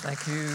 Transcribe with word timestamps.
Thank 0.00 0.28
you. 0.28 0.46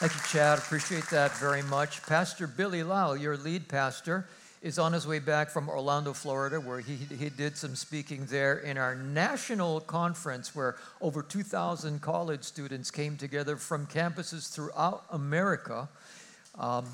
Thank 0.00 0.14
you, 0.14 0.20
Chad. 0.26 0.58
Appreciate 0.58 1.06
that 1.10 1.36
very 1.36 1.60
much. 1.62 2.02
Pastor 2.04 2.46
Billy 2.46 2.82
Lau, 2.82 3.12
your 3.12 3.36
lead 3.36 3.68
pastor, 3.68 4.26
is 4.62 4.78
on 4.78 4.94
his 4.94 5.06
way 5.06 5.18
back 5.18 5.50
from 5.50 5.68
Orlando, 5.68 6.14
Florida, 6.14 6.58
where 6.58 6.80
he, 6.80 6.94
he 6.94 7.28
did 7.28 7.54
some 7.58 7.76
speaking 7.76 8.24
there 8.26 8.60
in 8.60 8.78
our 8.78 8.94
national 8.94 9.80
conference 9.82 10.54
where 10.54 10.76
over 11.02 11.22
2,000 11.22 12.00
college 12.00 12.42
students 12.44 12.90
came 12.90 13.18
together 13.18 13.56
from 13.56 13.86
campuses 13.86 14.50
throughout 14.50 15.04
America 15.10 15.86
um, 16.58 16.86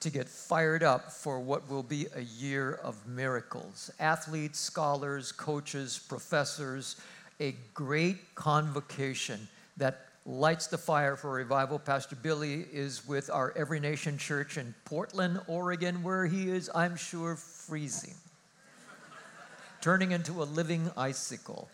to 0.00 0.10
get 0.10 0.28
fired 0.28 0.82
up 0.82 1.10
for 1.10 1.40
what 1.40 1.68
will 1.70 1.82
be 1.82 2.06
a 2.14 2.20
year 2.20 2.74
of 2.84 3.06
miracles. 3.06 3.90
Athletes, 3.98 4.58
scholars, 4.58 5.32
coaches, 5.32 5.98
professors, 6.08 7.00
a 7.40 7.54
great 7.72 8.34
convocation 8.34 9.48
that 9.78 10.11
lights 10.24 10.68
the 10.68 10.78
fire 10.78 11.16
for 11.16 11.32
revival. 11.32 11.78
Pastor 11.78 12.16
Billy 12.16 12.66
is 12.72 13.06
with 13.06 13.28
our 13.30 13.52
Every 13.56 13.80
Nation 13.80 14.18
Church 14.18 14.56
in 14.56 14.74
Portland, 14.84 15.40
Oregon, 15.48 16.02
where 16.02 16.26
he 16.26 16.48
is, 16.48 16.70
I'm 16.74 16.96
sure, 16.96 17.36
freezing, 17.36 18.14
turning 19.80 20.12
into 20.12 20.42
a 20.42 20.44
living 20.44 20.90
icicle. 20.96 21.68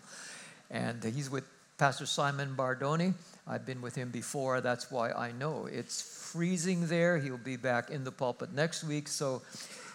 And 0.71 1.03
he's 1.03 1.29
with 1.29 1.45
Pastor 1.77 2.07
Simon 2.07 2.55
Bardoni. 2.57 3.15
I've 3.47 3.65
been 3.65 3.81
with 3.81 3.95
him 3.95 4.11
before, 4.11 4.61
that's 4.61 4.91
why 4.91 5.11
I 5.11 5.33
know. 5.33 5.67
It's 5.71 6.03
freezing 6.33 6.89
there. 6.89 7.19
He'll 7.19 7.39
be 7.39 7.57
back 7.57 7.91
in 7.91 8.05
the 8.05 8.13
pulpit 8.13 8.53
next 8.53 8.85
week. 8.85 9.09
So 9.09 9.43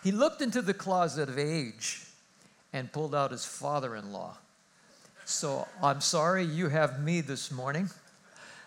he 0.03 0.11
looked 0.11 0.41
into 0.41 0.61
the 0.61 0.73
closet 0.73 1.29
of 1.29 1.37
age 1.37 2.01
and 2.71 2.91
pulled 2.91 3.13
out 3.13 3.31
his 3.31 3.45
father 3.45 3.95
in 3.95 4.11
law. 4.11 4.37
So 5.25 5.67
I'm 5.81 6.01
sorry 6.01 6.43
you 6.43 6.69
have 6.69 7.01
me 7.01 7.21
this 7.21 7.51
morning 7.51 7.89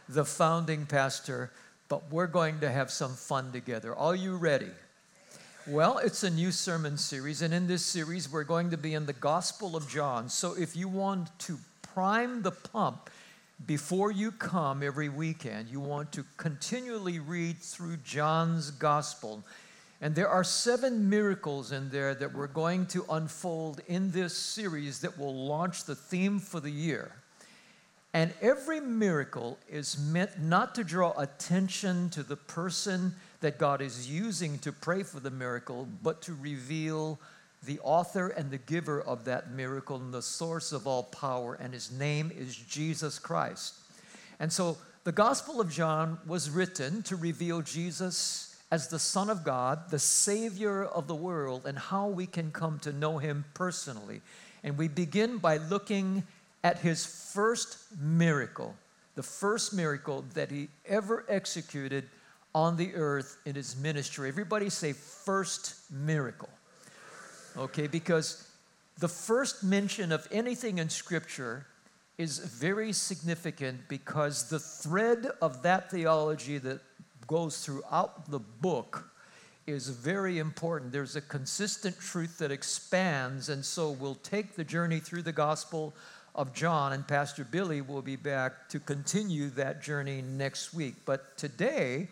the 0.09 0.25
founding 0.25 0.87
pastor, 0.87 1.51
but 1.89 2.11
we're 2.11 2.27
going 2.27 2.61
to 2.61 2.71
have 2.71 2.91
some 2.91 3.15
fun 3.15 3.53
together. 3.53 3.95
Are 3.95 4.15
you 4.15 4.37
ready? 4.37 4.71
Well, 5.67 5.99
it's 5.99 6.23
a 6.23 6.31
new 6.31 6.53
sermon 6.53 6.97
series, 6.97 7.43
and 7.43 7.53
in 7.53 7.67
this 7.67 7.85
series, 7.85 8.31
we're 8.31 8.45
going 8.45 8.71
to 8.71 8.77
be 8.77 8.95
in 8.95 9.07
the 9.07 9.13
Gospel 9.13 9.75
of 9.75 9.89
John. 9.89 10.29
So 10.29 10.55
if 10.57 10.77
you 10.77 10.89
want 10.89 11.37
to 11.41 11.59
prime 11.83 12.43
the 12.43 12.53
pump 12.53 13.11
before 13.67 14.13
you 14.13 14.31
come 14.31 14.83
every 14.83 15.09
weekend, 15.09 15.69
you 15.69 15.81
want 15.81 16.13
to 16.13 16.25
continually 16.37 17.19
read 17.19 17.59
through 17.59 17.97
John's 18.05 18.71
Gospel. 18.71 19.43
And 20.01 20.15
there 20.15 20.29
are 20.29 20.45
seven 20.45 21.09
miracles 21.09 21.73
in 21.73 21.89
there 21.91 22.15
that 22.15 22.35
we're 22.35 22.49
going 22.49 22.87
to 22.87 23.05
unfold 23.11 23.81
in 23.89 24.13
this 24.13 24.37
series 24.37 25.01
that 25.01 25.19
will 25.19 25.35
launch 25.35 25.85
the 25.85 25.95
theme 25.95 26.39
for 26.39 26.61
the 26.61 26.71
year. 26.71 27.13
And 28.17 28.33
every 28.41 28.81
miracle 28.81 29.59
is 29.69 29.99
meant 29.99 30.41
not 30.41 30.75
to 30.77 30.85
draw 30.85 31.13
attention 31.19 32.09
to 32.11 32.23
the 32.23 32.35
person 32.35 33.15
that 33.41 33.59
God 33.59 33.83
is 33.83 34.11
using 34.11 34.59
to 34.61 34.73
pray 34.73 35.03
for 35.03 35.21
the 35.21 35.31
miracle, 35.31 35.87
but 36.03 36.23
to 36.23 36.33
reveal 36.33 37.21
the 37.67 37.79
author 37.81 38.29
and 38.29 38.51
the 38.51 38.57
giver 38.57 39.03
of 39.03 39.27
that 39.27 39.51
miracle 39.51 39.97
and 39.97 40.15
the 40.15 40.23
source 40.23 40.73
of 40.73 40.87
all 40.87 41.03
power, 41.03 41.59
and 41.61 41.75
his 41.75 41.93
name 41.93 42.33
is 42.35 42.57
Jesus 42.57 43.19
Christ. 43.19 43.75
And 44.41 44.51
so 44.51 44.79
the 45.05 45.13
Gospel 45.13 45.61
of 45.61 45.71
John 45.71 46.17
was 46.27 46.49
written 46.49 47.03
to 47.03 47.17
reveal 47.17 47.61
Jesus 47.61 48.59
as 48.71 48.89
the 48.89 48.99
Son 48.99 49.29
of 49.29 49.45
God, 49.45 49.91
the 49.91 49.99
Savior 49.99 50.87
of 50.87 51.07
the 51.07 51.15
world, 51.15 51.67
and 51.67 51.79
how 51.79 52.09
we 52.09 52.27
can 52.27 52.51
come 52.51 52.79
to 52.79 52.95
know 52.95 53.19
him 53.19 53.45
personally. 53.53 54.23
And 54.65 54.79
we 54.79 54.89
begin 54.89 55.37
by 55.37 55.59
looking 55.59 56.23
at 56.67 56.79
his 56.79 57.07
first 57.07 57.79
miracle, 57.97 58.75
the 59.15 59.23
first 59.23 59.73
miracle 59.73 60.25
that 60.35 60.51
he 60.51 60.67
ever 60.85 61.25
executed 61.29 62.09
on 62.57 62.77
the 62.77 62.93
earth 62.97 63.39
in 63.47 63.55
his 63.55 63.77
ministry. 63.77 64.29
Everybody 64.29 64.69
say, 64.69 64.93
first 64.93 65.77
miracle. 65.93 66.49
Okay, 67.57 67.87
because 67.87 68.51
the 68.99 69.07
first 69.07 69.63
mention 69.63 70.11
of 70.11 70.27
anything 70.33 70.79
in 70.79 70.89
Scripture 70.89 71.69
is 72.19 72.41
very 72.41 72.93
significant 72.93 73.83
because 73.89 74.49
the 74.49 74.59
thread 74.59 75.29
of 75.41 75.63
that 75.63 75.89
theology 75.89 76.59
that 76.59 76.81
goes 77.29 77.65
throughout 77.65 78.29
the 78.29 78.41
book 78.41 79.09
is 79.69 79.89
very 79.89 80.41
important. 80.41 80.91
There's 80.91 81.15
a 81.15 81.21
consistent 81.21 81.97
truth 82.01 82.39
that 82.39 82.51
expands, 82.51 83.51
and 83.51 83.65
so 83.65 83.93
we'll 83.93 84.17
take 84.17 84.57
the 84.57 84.65
journey 84.65 84.99
through 84.99 85.23
the 85.23 85.33
gospel 85.33 85.95
of 86.37 86.53
John, 86.53 86.93
and 86.93 87.09
Pastor 87.09 87.45
Billy 87.45 87.81
will 87.81 88.03
be 88.03 88.15
back 88.15 88.69
to 88.69 88.79
continue 88.79 89.49
that 89.51 89.83
journey 89.83 90.23
next 90.23 90.75
week. 90.75 90.95
But 91.07 91.37
today, 91.39 92.09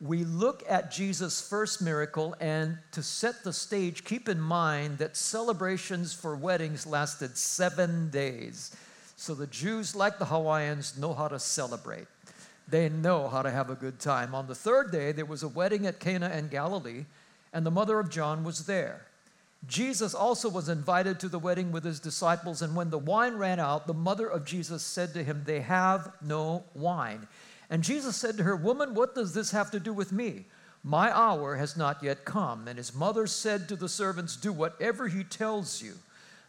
we 0.00 0.24
look 0.24 0.62
at 0.68 0.92
Jesus' 0.92 1.46
first 1.46 1.82
miracle, 1.82 2.36
and 2.38 2.78
to 2.92 3.02
set 3.02 3.42
the 3.42 3.52
stage, 3.52 4.04
keep 4.04 4.28
in 4.28 4.40
mind 4.40 4.98
that 4.98 5.16
celebrations 5.16 6.14
for 6.14 6.36
weddings 6.36 6.86
lasted 6.86 7.36
seven 7.36 8.08
days. 8.10 8.76
So 9.16 9.34
the 9.34 9.48
Jews, 9.48 9.96
like 9.96 10.20
the 10.20 10.26
Hawaiians, 10.26 10.96
know 10.96 11.12
how 11.12 11.26
to 11.26 11.40
celebrate. 11.40 12.06
They 12.68 12.88
know 12.88 13.26
how 13.26 13.42
to 13.42 13.50
have 13.50 13.70
a 13.70 13.74
good 13.74 13.98
time. 13.98 14.36
On 14.36 14.46
the 14.46 14.54
third 14.54 14.92
day, 14.92 15.10
there 15.10 15.26
was 15.26 15.42
a 15.42 15.48
wedding 15.48 15.84
at 15.84 15.98
Cana 15.98 16.30
in 16.30 16.46
Galilee, 16.46 17.06
and 17.52 17.66
the 17.66 17.72
mother 17.72 17.98
of 17.98 18.08
John 18.08 18.44
was 18.44 18.66
there. 18.66 19.07
Jesus 19.66 20.14
also 20.14 20.48
was 20.48 20.68
invited 20.68 21.18
to 21.20 21.28
the 21.28 21.38
wedding 21.38 21.72
with 21.72 21.84
his 21.84 22.00
disciples, 22.00 22.62
and 22.62 22.76
when 22.76 22.90
the 22.90 22.98
wine 22.98 23.34
ran 23.34 23.58
out, 23.58 23.86
the 23.86 23.94
mother 23.94 24.28
of 24.28 24.44
Jesus 24.44 24.82
said 24.82 25.12
to 25.14 25.24
him, 25.24 25.42
They 25.44 25.60
have 25.60 26.12
no 26.22 26.64
wine. 26.74 27.26
And 27.68 27.82
Jesus 27.82 28.16
said 28.16 28.36
to 28.36 28.44
her, 28.44 28.56
Woman, 28.56 28.94
what 28.94 29.14
does 29.14 29.34
this 29.34 29.50
have 29.50 29.70
to 29.72 29.80
do 29.80 29.92
with 29.92 30.12
me? 30.12 30.46
My 30.84 31.14
hour 31.14 31.56
has 31.56 31.76
not 31.76 32.02
yet 32.02 32.24
come. 32.24 32.68
And 32.68 32.78
his 32.78 32.94
mother 32.94 33.26
said 33.26 33.68
to 33.68 33.76
the 33.76 33.88
servants, 33.88 34.36
Do 34.36 34.52
whatever 34.52 35.08
he 35.08 35.24
tells 35.24 35.82
you. 35.82 35.94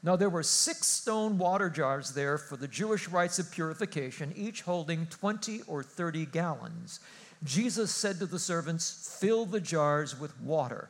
Now 0.01 0.15
there 0.15 0.29
were 0.29 0.43
six 0.43 0.87
stone 0.87 1.37
water 1.37 1.69
jars 1.69 2.11
there 2.11 2.37
for 2.37 2.55
the 2.55 2.67
Jewish 2.67 3.09
rites 3.09 3.37
of 3.39 3.51
purification, 3.51 4.33
each 4.35 4.61
holding 4.61 5.07
20 5.07 5.63
or 5.67 5.83
30 5.83 6.27
gallons. 6.27 7.01
Jesus 7.43 7.91
said 7.91 8.19
to 8.19 8.25
the 8.25 8.39
servants, 8.39 9.17
Fill 9.19 9.45
the 9.45 9.59
jars 9.59 10.17
with 10.17 10.39
water 10.39 10.89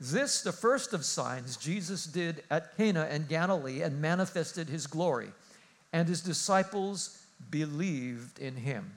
This, 0.00 0.40
the 0.40 0.52
first 0.52 0.94
of 0.94 1.04
signs, 1.04 1.58
Jesus 1.58 2.06
did 2.06 2.42
at 2.50 2.74
Cana 2.78 3.06
in 3.10 3.26
Galilee 3.26 3.82
and 3.82 4.00
manifested 4.00 4.68
his 4.68 4.86
glory, 4.86 5.28
and 5.92 6.08
his 6.08 6.22
disciples 6.22 7.22
believed 7.50 8.38
in 8.38 8.56
him. 8.56 8.90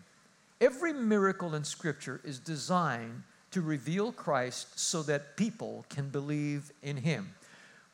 Every 0.62 0.94
miracle 0.94 1.56
in 1.56 1.66
Scripture 1.66 2.22
is 2.24 2.40
designed 2.40 3.24
to 3.52 3.62
reveal 3.62 4.14
Christ 4.14 4.80
so 4.80 5.04
that 5.04 5.36
people 5.36 5.86
can 5.90 6.08
believe 6.08 6.72
in 6.82 6.96
him. 6.96 7.30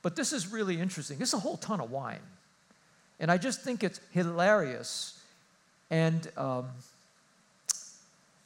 But 0.03 0.15
this 0.15 0.31
is 0.31 0.51
really 0.51 0.79
interesting. 0.79 1.19
Is 1.19 1.33
a 1.33 1.39
whole 1.39 1.57
ton 1.57 1.81
of 1.81 1.89
wine. 1.89 2.21
And 3.19 3.31
I 3.31 3.37
just 3.37 3.61
think 3.61 3.83
it's 3.83 3.99
hilarious. 4.11 5.19
And 5.89 6.29
um, 6.37 6.67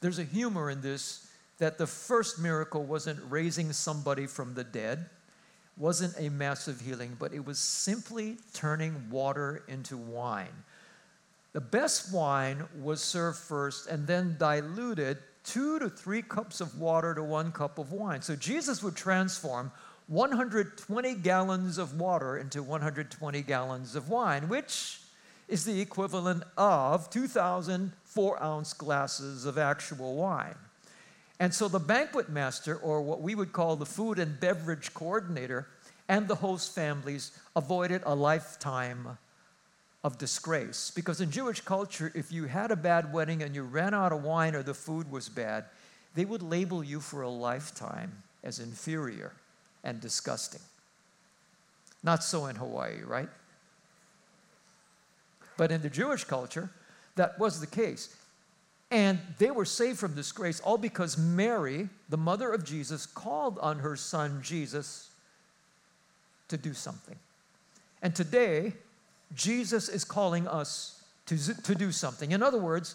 there's 0.00 0.18
a 0.18 0.24
humor 0.24 0.70
in 0.70 0.80
this 0.80 1.23
that 1.58 1.78
the 1.78 1.86
first 1.86 2.38
miracle 2.38 2.82
wasn't 2.82 3.20
raising 3.28 3.72
somebody 3.72 4.26
from 4.26 4.54
the 4.54 4.64
dead, 4.64 5.06
wasn't 5.76 6.14
a 6.18 6.28
massive 6.28 6.80
healing, 6.80 7.16
but 7.18 7.32
it 7.32 7.44
was 7.44 7.58
simply 7.58 8.36
turning 8.52 9.10
water 9.10 9.62
into 9.68 9.96
wine. 9.96 10.64
The 11.52 11.60
best 11.60 12.12
wine 12.12 12.64
was 12.82 13.02
served 13.02 13.38
first 13.38 13.86
and 13.86 14.06
then 14.06 14.36
diluted 14.38 15.18
two 15.44 15.78
to 15.78 15.88
three 15.88 16.22
cups 16.22 16.60
of 16.60 16.80
water 16.80 17.14
to 17.14 17.22
one 17.22 17.52
cup 17.52 17.78
of 17.78 17.92
wine. 17.92 18.22
So 18.22 18.34
Jesus 18.34 18.82
would 18.82 18.96
transform 18.96 19.70
120 20.08 21.14
gallons 21.16 21.78
of 21.78 21.98
water 21.98 22.38
into 22.38 22.62
120 22.62 23.42
gallons 23.42 23.94
of 23.94 24.08
wine, 24.08 24.48
which 24.48 25.00
is 25.48 25.64
the 25.64 25.80
equivalent 25.80 26.42
of 26.56 27.10
2,000 27.10 27.92
four 28.04 28.42
ounce 28.42 28.72
glasses 28.72 29.44
of 29.44 29.58
actual 29.58 30.16
wine. 30.16 30.54
And 31.40 31.52
so 31.52 31.68
the 31.68 31.80
banquet 31.80 32.28
master, 32.28 32.76
or 32.76 33.02
what 33.02 33.20
we 33.20 33.34
would 33.34 33.52
call 33.52 33.76
the 33.76 33.86
food 33.86 34.18
and 34.18 34.38
beverage 34.38 34.94
coordinator, 34.94 35.66
and 36.08 36.28
the 36.28 36.36
host 36.36 36.74
families 36.74 37.32
avoided 37.56 38.02
a 38.04 38.14
lifetime 38.14 39.18
of 40.04 40.18
disgrace. 40.18 40.92
Because 40.94 41.20
in 41.20 41.30
Jewish 41.30 41.60
culture, 41.62 42.12
if 42.14 42.30
you 42.30 42.44
had 42.44 42.70
a 42.70 42.76
bad 42.76 43.12
wedding 43.12 43.42
and 43.42 43.54
you 43.54 43.62
ran 43.62 43.94
out 43.94 44.12
of 44.12 44.22
wine 44.22 44.54
or 44.54 44.62
the 44.62 44.74
food 44.74 45.10
was 45.10 45.28
bad, 45.28 45.64
they 46.14 46.24
would 46.24 46.42
label 46.42 46.84
you 46.84 47.00
for 47.00 47.22
a 47.22 47.28
lifetime 47.28 48.12
as 48.44 48.60
inferior 48.60 49.32
and 49.82 50.00
disgusting. 50.00 50.60
Not 52.02 52.22
so 52.22 52.46
in 52.46 52.56
Hawaii, 52.56 53.02
right? 53.02 53.30
But 55.56 55.72
in 55.72 55.80
the 55.80 55.90
Jewish 55.90 56.24
culture, 56.24 56.70
that 57.16 57.38
was 57.38 57.60
the 57.60 57.66
case. 57.66 58.14
And 58.94 59.18
they 59.38 59.50
were 59.50 59.64
saved 59.64 59.98
from 59.98 60.14
disgrace 60.14 60.60
all 60.60 60.78
because 60.78 61.18
Mary, 61.18 61.88
the 62.10 62.16
mother 62.16 62.52
of 62.52 62.62
Jesus, 62.62 63.06
called 63.06 63.58
on 63.58 63.80
her 63.80 63.96
son 63.96 64.38
Jesus 64.40 65.10
to 66.46 66.56
do 66.56 66.72
something. 66.72 67.16
And 68.02 68.14
today, 68.14 68.72
Jesus 69.34 69.88
is 69.88 70.04
calling 70.04 70.46
us 70.46 71.02
to, 71.26 71.60
to 71.62 71.74
do 71.74 71.90
something. 71.90 72.30
In 72.30 72.40
other 72.40 72.60
words, 72.60 72.94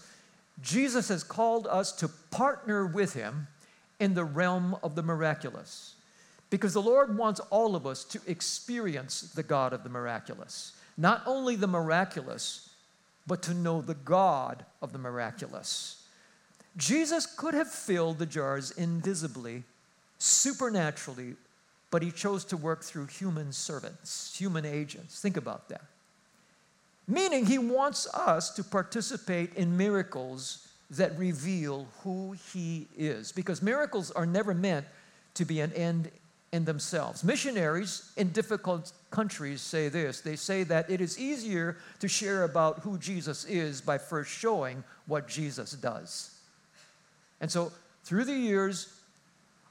Jesus 0.62 1.10
has 1.10 1.22
called 1.22 1.68
us 1.68 1.92
to 1.98 2.08
partner 2.32 2.86
with 2.88 3.14
him 3.14 3.48
in 4.00 4.14
the 4.14 4.24
realm 4.24 4.78
of 4.82 4.96
the 4.96 5.04
miraculous. 5.04 5.96
Because 6.50 6.72
the 6.72 6.82
Lord 6.82 7.18
wants 7.18 7.42
all 7.50 7.76
of 7.76 7.86
us 7.86 8.06
to 8.06 8.22
experience 8.26 9.20
the 9.20 9.44
God 9.44 9.74
of 9.74 9.84
the 9.84 9.90
miraculous. 9.90 10.72
Not 10.98 11.24
only 11.26 11.58
the 11.58 11.68
miraculous, 11.68 12.69
but 13.28 13.42
to 13.44 13.54
know 13.54 13.82
the 13.82 13.96
God 13.96 14.66
of 14.82 14.92
the 14.92 15.00
miraculous. 15.00 16.04
Jesus 16.78 17.26
could 17.26 17.54
have 17.54 17.70
filled 17.70 18.20
the 18.20 18.26
jars 18.26 18.72
invisibly, 18.72 19.64
supernaturally, 20.18 21.36
but 21.92 22.04
he 22.04 22.12
chose 22.12 22.46
to 22.46 22.58
work 22.58 22.84
through 22.84 23.08
human 23.08 23.52
servants, 23.52 24.38
human 24.38 24.66
agents. 24.66 25.20
Think 25.20 25.38
about 25.38 25.70
that. 25.70 25.82
Meaning, 27.08 27.48
he 27.48 27.58
wants 27.58 28.08
us 28.14 28.52
to 28.52 28.64
participate 28.64 29.56
in 29.56 29.76
miracles 29.76 30.68
that 30.92 31.18
reveal 31.18 31.88
who 32.04 32.36
he 32.54 32.88
is. 32.96 33.32
Because 33.32 33.62
miracles 33.62 34.12
are 34.12 34.28
never 34.28 34.54
meant 34.54 34.86
to 35.34 35.46
be 35.46 35.60
an 35.60 35.74
end 35.74 36.12
in 36.52 36.66
themselves. 36.66 37.24
Missionaries 37.24 38.12
in 38.18 38.30
difficult 38.30 38.92
countries 39.12 39.62
say 39.62 39.90
this 39.90 40.22
they 40.22 40.36
say 40.36 40.64
that 40.64 40.90
it 40.90 41.02
is 41.02 41.20
easier 41.20 41.78
to 42.00 42.08
share 42.08 42.44
about 42.44 42.80
who 42.80 42.98
Jesus 42.98 43.46
is 43.46 43.82
by 43.82 43.98
first 43.98 44.32
showing 44.32 44.84
what 45.06 45.28
Jesus 45.28 45.72
does. 45.74 46.36
And 47.42 47.52
so, 47.52 47.72
through 48.04 48.26
the 48.26 48.34
years, 48.34 48.94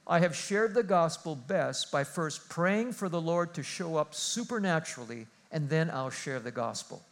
I 0.07 0.21
have 0.21 0.35
shared 0.35 0.75
the 0.75 0.83
gospel 0.83 1.37
best 1.37 1.93
by 1.93 2.05
first 2.05 2.49
praying 2.49 2.93
for 2.93 3.09
the 3.09 3.21
Lord 3.21 3.53
to 3.55 3.63
show 3.63 3.97
up 3.97 4.15
supernaturally, 4.15 5.27
and 5.53 5.69
then 5.69 5.91
I'll 5.91 6.11
share 6.11 6.41
the 6.41 6.51
gospel. 6.51 7.03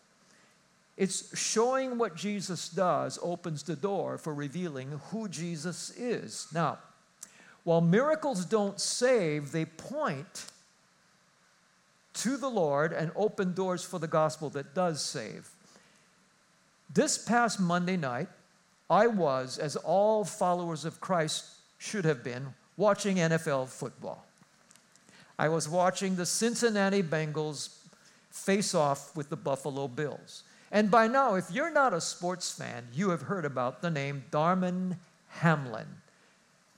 It's 0.96 1.38
showing 1.38 1.98
what 1.98 2.16
Jesus 2.16 2.70
does 2.70 3.18
opens 3.22 3.62
the 3.62 3.76
door 3.76 4.16
for 4.16 4.32
revealing 4.32 4.98
who 5.10 5.28
Jesus 5.28 5.90
is. 5.90 6.46
Now, 6.54 6.78
while 7.66 7.80
miracles 7.80 8.44
don't 8.44 8.80
save, 8.80 9.50
they 9.50 9.64
point 9.64 10.46
to 12.14 12.36
the 12.36 12.48
Lord 12.48 12.92
and 12.92 13.10
open 13.16 13.54
doors 13.54 13.82
for 13.82 13.98
the 13.98 14.06
gospel 14.06 14.48
that 14.50 14.72
does 14.72 15.02
save. 15.02 15.50
This 16.94 17.18
past 17.18 17.58
Monday 17.58 17.96
night, 17.96 18.28
I 18.88 19.08
was, 19.08 19.58
as 19.58 19.74
all 19.74 20.24
followers 20.24 20.84
of 20.84 21.00
Christ 21.00 21.44
should 21.78 22.04
have 22.04 22.22
been, 22.22 22.54
watching 22.76 23.16
NFL 23.16 23.66
football. 23.66 24.24
I 25.36 25.48
was 25.48 25.68
watching 25.68 26.14
the 26.14 26.24
Cincinnati 26.24 27.02
Bengals 27.02 27.78
face 28.30 28.76
off 28.76 29.16
with 29.16 29.28
the 29.28 29.36
Buffalo 29.36 29.88
Bills. 29.88 30.44
And 30.70 30.88
by 30.88 31.08
now, 31.08 31.34
if 31.34 31.50
you're 31.50 31.72
not 31.72 31.92
a 31.92 32.00
sports 32.00 32.48
fan, 32.52 32.86
you 32.94 33.10
have 33.10 33.22
heard 33.22 33.44
about 33.44 33.82
the 33.82 33.90
name 33.90 34.22
Damar 34.30 34.96
Hamlin, 35.30 35.88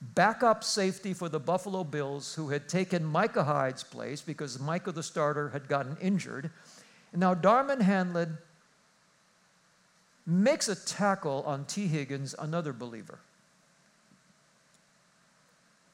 backup 0.01 0.63
safety 0.63 1.13
for 1.13 1.29
the 1.29 1.39
Buffalo 1.39 1.83
Bills, 1.83 2.33
who 2.35 2.49
had 2.49 2.69
taken 2.69 3.03
Micah 3.03 3.43
Hyde's 3.43 3.83
place 3.83 4.21
because 4.21 4.59
Micah, 4.59 4.91
the 4.91 5.03
starter, 5.03 5.49
had 5.49 5.67
gotten 5.67 5.97
injured. 6.01 6.51
Now 7.13 7.33
Damar 7.33 7.81
Hamlin 7.81 8.37
makes 10.25 10.69
a 10.69 10.75
tackle 10.75 11.43
on 11.45 11.65
Tee 11.65 11.87
Higgins, 11.87 12.35
another 12.37 12.71
believer. 12.71 13.19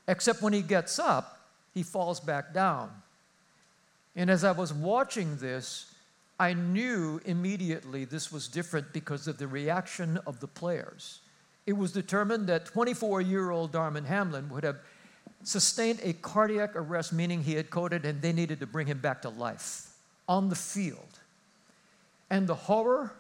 Except 0.07 0.41
when 0.41 0.53
he 0.53 0.61
gets 0.61 0.99
up, 0.99 1.39
he 1.73 1.81
falls 1.81 2.19
back 2.19 2.53
down. 2.53 2.91
And 4.15 4.29
as 4.29 4.43
I 4.43 4.51
was 4.51 4.73
watching 4.73 5.37
this, 5.37 5.93
I 6.39 6.53
knew 6.53 7.21
immediately 7.25 8.05
this 8.05 8.31
was 8.31 8.47
different 8.47 8.93
because 8.93 9.27
of 9.27 9.37
the 9.37 9.47
reaction 9.47 10.19
of 10.27 10.41
the 10.41 10.47
players. 10.47 11.21
It 11.65 11.73
was 11.73 11.91
determined 11.91 12.47
that 12.47 12.65
24 12.65 13.21
year 13.21 13.49
old 13.49 13.71
Damar 13.71 14.01
Hamlin 14.01 14.49
would 14.49 14.63
have 14.63 14.77
sustained 15.43 15.99
a 16.03 16.13
cardiac 16.13 16.75
arrest, 16.75 17.13
meaning 17.13 17.43
he 17.43 17.53
had 17.53 17.69
coded 17.69 18.05
and 18.05 18.21
they 18.21 18.33
needed 18.33 18.59
to 18.59 18.67
bring 18.67 18.87
him 18.87 18.99
back 18.99 19.21
to 19.23 19.29
life 19.29 19.91
on 20.27 20.49
the 20.49 20.55
field. 20.55 21.19
And 22.29 22.47
the 22.47 22.55
horror 22.55 23.13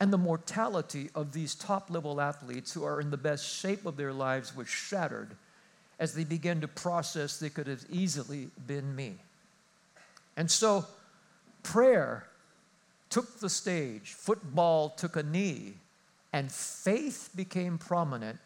and 0.00 0.12
the 0.12 0.18
mortality 0.18 1.10
of 1.14 1.32
these 1.32 1.54
top 1.54 1.90
level 1.90 2.20
athletes 2.20 2.72
who 2.72 2.84
are 2.84 3.00
in 3.00 3.10
the 3.10 3.16
best 3.16 3.46
shape 3.46 3.86
of 3.86 3.96
their 3.96 4.12
lives 4.12 4.54
was 4.54 4.68
shattered 4.68 5.36
as 5.98 6.14
they 6.14 6.24
began 6.24 6.60
to 6.60 6.68
process 6.68 7.38
they 7.38 7.48
could 7.48 7.66
have 7.66 7.84
easily 7.90 8.48
been 8.66 8.94
me. 8.94 9.14
And 10.36 10.50
so 10.50 10.84
prayer 11.62 12.26
took 13.08 13.40
the 13.40 13.48
stage, 13.48 14.12
football 14.12 14.90
took 14.90 15.16
a 15.16 15.22
knee, 15.22 15.74
and 16.36 16.52
faith 16.52 17.30
became 17.34 17.78
prominent 17.78 18.38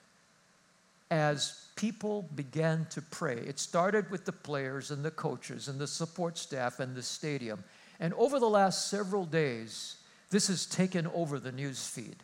as 1.10 1.66
people 1.74 2.28
began 2.36 2.86
to 2.88 3.02
pray. 3.02 3.34
It 3.34 3.58
started 3.58 4.08
with 4.12 4.24
the 4.24 4.30
players 4.30 4.92
and 4.92 5.04
the 5.04 5.10
coaches 5.10 5.66
and 5.66 5.76
the 5.76 5.88
support 5.88 6.38
staff 6.38 6.78
and 6.78 6.94
the 6.94 7.02
stadium. 7.02 7.64
And 7.98 8.14
over 8.14 8.38
the 8.38 8.48
last 8.48 8.90
several 8.90 9.24
days, 9.24 9.96
this 10.30 10.46
has 10.46 10.66
taken 10.66 11.08
over 11.08 11.40
the 11.40 11.50
news 11.50 11.84
feed. 11.84 12.14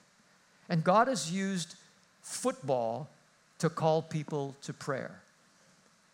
And 0.68 0.84
God 0.84 1.08
has 1.08 1.32
used 1.32 1.74
football 2.22 3.08
to 3.58 3.68
call 3.68 4.02
people 4.02 4.54
to 4.62 4.72
prayer. 4.72 5.20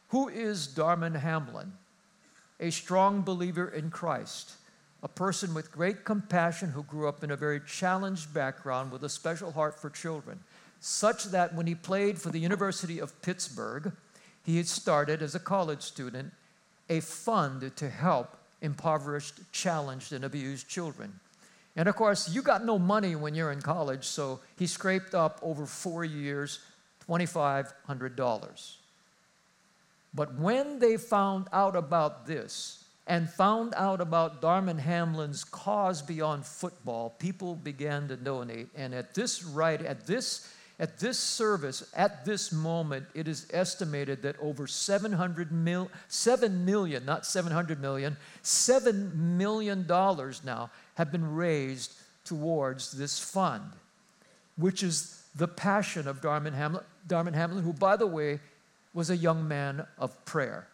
Who 0.08 0.28
is 0.28 0.66
Damar 0.66 1.10
Hamlin? 1.10 1.74
A 2.58 2.70
strong 2.70 3.20
believer 3.20 3.68
in 3.68 3.90
Christ 3.90 4.52
a 5.02 5.08
person 5.08 5.52
with 5.52 5.72
great 5.72 6.04
compassion 6.04 6.70
who 6.70 6.82
grew 6.84 7.08
up 7.08 7.24
in 7.24 7.30
a 7.30 7.36
very 7.36 7.60
challenged 7.60 8.32
background 8.32 8.92
with 8.92 9.02
a 9.02 9.08
special 9.08 9.50
heart 9.52 9.78
for 9.78 9.90
children, 9.90 10.38
such 10.80 11.24
that 11.24 11.54
when 11.54 11.66
he 11.66 11.74
played 11.74 12.20
for 12.20 12.30
the 12.30 12.38
University 12.38 13.00
of 13.00 13.20
Pittsburgh, 13.22 13.92
he 14.44 14.56
had 14.56 14.66
started 14.66 15.22
as 15.22 15.34
a 15.34 15.40
college 15.40 15.82
student 15.82 16.32
a 16.88 17.00
fund 17.00 17.72
to 17.76 17.88
help 17.88 18.36
impoverished, 18.60 19.34
challenged, 19.52 20.12
and 20.12 20.24
abused 20.24 20.68
children. 20.68 21.12
And 21.74 21.88
of 21.88 21.96
course, 21.96 22.28
you 22.28 22.42
got 22.42 22.64
no 22.64 22.78
money 22.78 23.16
when 23.16 23.34
you're 23.34 23.52
in 23.52 23.62
college, 23.62 24.04
so 24.04 24.40
he 24.56 24.66
scraped 24.66 25.14
up 25.14 25.38
over 25.42 25.66
four 25.66 26.04
years 26.04 26.60
$2,500. 27.08 28.76
But 30.14 30.34
when 30.34 30.78
they 30.78 30.96
found 30.96 31.48
out 31.52 31.74
about 31.74 32.26
this, 32.26 32.81
and 33.06 33.28
found 33.28 33.74
out 33.76 34.00
about 34.00 34.40
Damar 34.40 34.74
Hamlin's 34.74 35.44
cause 35.44 36.02
beyond 36.02 36.46
football, 36.46 37.10
people 37.18 37.56
began 37.56 38.08
to 38.08 38.16
donate. 38.16 38.68
And 38.76 38.94
at 38.94 39.14
this 39.14 39.42
right, 39.44 39.80
at 39.80 40.06
this 40.06 40.48
at 40.78 40.98
this 40.98 41.18
service, 41.18 41.88
at 41.94 42.24
this 42.24 42.50
moment, 42.50 43.06
it 43.14 43.28
is 43.28 43.46
estimated 43.52 44.22
that 44.22 44.34
over 44.40 44.66
700 44.66 45.52
mil, 45.52 45.88
7 46.08 46.64
million, 46.64 47.04
not 47.04 47.24
700 47.24 47.80
million, 47.80 48.16
7 48.42 49.38
million 49.38 49.86
dollars 49.86 50.42
now 50.44 50.70
have 50.96 51.12
been 51.12 51.36
raised 51.36 51.92
towards 52.24 52.90
this 52.92 53.20
fund, 53.20 53.62
which 54.56 54.82
is 54.82 55.22
the 55.36 55.46
passion 55.46 56.08
of 56.08 56.20
Damar 56.20 56.50
Hamlin, 56.50 56.84
Damar 57.06 57.32
Hamlin, 57.32 57.62
who, 57.62 57.72
by 57.72 57.96
the 57.96 58.06
way, 58.06 58.40
was 58.92 59.10
a 59.10 59.16
young 59.16 59.46
man 59.46 59.86
of 59.98 60.24
prayer. 60.24 60.66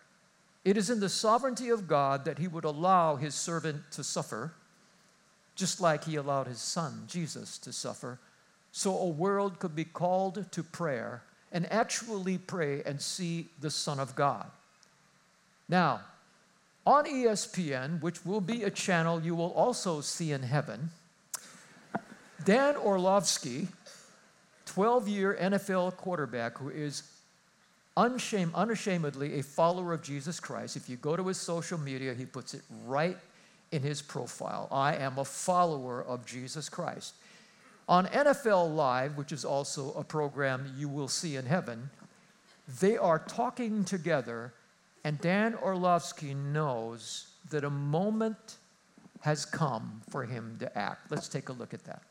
It 0.68 0.76
is 0.76 0.90
in 0.90 1.00
the 1.00 1.08
sovereignty 1.08 1.70
of 1.70 1.88
God 1.88 2.26
that 2.26 2.38
He 2.38 2.46
would 2.46 2.64
allow 2.64 3.16
His 3.16 3.34
servant 3.34 3.90
to 3.92 4.04
suffer, 4.04 4.52
just 5.54 5.80
like 5.80 6.04
He 6.04 6.16
allowed 6.16 6.46
His 6.46 6.60
Son, 6.60 7.04
Jesus, 7.06 7.56
to 7.56 7.72
suffer, 7.72 8.18
so 8.70 8.94
a 8.94 9.08
world 9.08 9.60
could 9.60 9.74
be 9.74 9.86
called 9.86 10.44
to 10.52 10.62
prayer 10.62 11.22
and 11.52 11.72
actually 11.72 12.36
pray 12.36 12.82
and 12.82 13.00
see 13.00 13.46
the 13.58 13.70
Son 13.70 13.98
of 13.98 14.14
God. 14.14 14.44
Now, 15.70 16.02
on 16.86 17.06
ESPN, 17.06 18.02
which 18.02 18.26
will 18.26 18.42
be 18.42 18.64
a 18.64 18.70
channel 18.70 19.22
you 19.22 19.34
will 19.34 19.52
also 19.52 20.02
see 20.02 20.32
in 20.32 20.42
heaven, 20.42 20.90
Dan 22.44 22.76
Orlovsky, 22.76 23.68
12 24.66 25.08
year 25.08 25.38
NFL 25.40 25.96
quarterback 25.96 26.58
who 26.58 26.68
is 26.68 27.04
unashamedly 27.98 29.38
a 29.38 29.42
follower 29.42 29.92
of 29.92 30.02
Jesus 30.02 30.38
Christ. 30.38 30.76
If 30.76 30.88
you 30.88 30.96
go 30.96 31.16
to 31.16 31.26
his 31.26 31.36
social 31.36 31.78
media, 31.78 32.14
he 32.14 32.24
puts 32.24 32.54
it 32.54 32.62
right 32.86 33.16
in 33.72 33.82
his 33.82 34.00
profile. 34.00 34.68
I 34.70 34.96
am 34.96 35.18
a 35.18 35.24
follower 35.24 36.02
of 36.04 36.24
Jesus 36.24 36.68
Christ. 36.68 37.14
On 37.88 38.06
NFL 38.06 38.74
Live, 38.74 39.16
which 39.16 39.32
is 39.32 39.44
also 39.44 39.92
a 39.94 40.04
program 40.04 40.74
you 40.76 40.88
will 40.88 41.08
see 41.08 41.36
in 41.36 41.46
heaven, 41.46 41.90
they 42.80 42.96
are 42.96 43.18
talking 43.18 43.84
together, 43.84 44.52
and 45.04 45.18
Dan 45.20 45.54
Orlovsky 45.54 46.34
knows 46.34 47.28
that 47.50 47.64
a 47.64 47.70
moment 47.70 48.58
has 49.20 49.44
come 49.44 50.02
for 50.10 50.24
him 50.24 50.56
to 50.60 50.78
act. 50.78 51.10
Let's 51.10 51.28
take 51.28 51.48
a 51.48 51.52
look 51.52 51.72
at 51.74 51.82
that. 51.84 52.02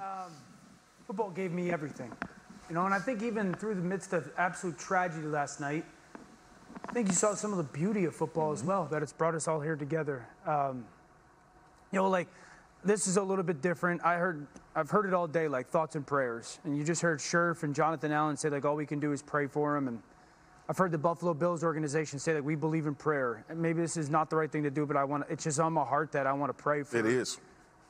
Um, 0.00 0.32
football 1.06 1.30
gave 1.30 1.52
me 1.52 1.70
everything. 1.70 2.10
You 2.72 2.78
know, 2.78 2.86
and 2.86 2.94
I 2.94 3.00
think 3.00 3.22
even 3.22 3.52
through 3.52 3.74
the 3.74 3.82
midst 3.82 4.14
of 4.14 4.30
absolute 4.38 4.78
tragedy 4.78 5.26
last 5.26 5.60
night, 5.60 5.84
I 6.88 6.92
think 6.94 7.06
you 7.06 7.12
saw 7.12 7.34
some 7.34 7.50
of 7.50 7.58
the 7.58 7.64
beauty 7.64 8.06
of 8.06 8.16
football 8.16 8.46
mm-hmm. 8.46 8.62
as 8.62 8.64
well, 8.64 8.88
that 8.90 9.02
it's 9.02 9.12
brought 9.12 9.34
us 9.34 9.46
all 9.46 9.60
here 9.60 9.76
together. 9.76 10.26
Um, 10.46 10.86
you 11.90 11.98
know, 11.98 12.08
like 12.08 12.28
this 12.82 13.06
is 13.06 13.18
a 13.18 13.22
little 13.22 13.44
bit 13.44 13.60
different. 13.60 14.02
I 14.02 14.14
heard, 14.14 14.46
I've 14.74 14.88
heard 14.88 15.04
it 15.04 15.12
all 15.12 15.26
day, 15.26 15.48
like 15.48 15.68
thoughts 15.68 15.96
and 15.96 16.06
prayers. 16.06 16.60
And 16.64 16.74
you 16.74 16.82
just 16.82 17.02
heard 17.02 17.18
Scherff 17.18 17.62
and 17.62 17.74
Jonathan 17.74 18.10
Allen 18.10 18.38
say, 18.38 18.48
like, 18.48 18.64
all 18.64 18.74
we 18.74 18.86
can 18.86 19.00
do 19.00 19.12
is 19.12 19.20
pray 19.20 19.46
for 19.46 19.76
him. 19.76 19.86
And 19.86 20.02
I've 20.66 20.78
heard 20.78 20.92
the 20.92 20.96
Buffalo 20.98 21.34
Bills 21.34 21.62
organization 21.62 22.18
say 22.18 22.32
that 22.32 22.42
we 22.42 22.54
believe 22.54 22.86
in 22.86 22.94
prayer. 22.94 23.44
And 23.50 23.60
maybe 23.60 23.82
this 23.82 23.98
is 23.98 24.08
not 24.08 24.30
the 24.30 24.36
right 24.36 24.50
thing 24.50 24.62
to 24.62 24.70
do, 24.70 24.86
but 24.86 24.96
I 24.96 25.04
want 25.04 25.24
it's 25.28 25.44
just 25.44 25.60
on 25.60 25.74
my 25.74 25.84
heart 25.84 26.10
that 26.12 26.26
I 26.26 26.32
want 26.32 26.48
to 26.48 26.62
pray 26.62 26.84
for. 26.84 26.96
It 26.96 27.04
is. 27.04 27.38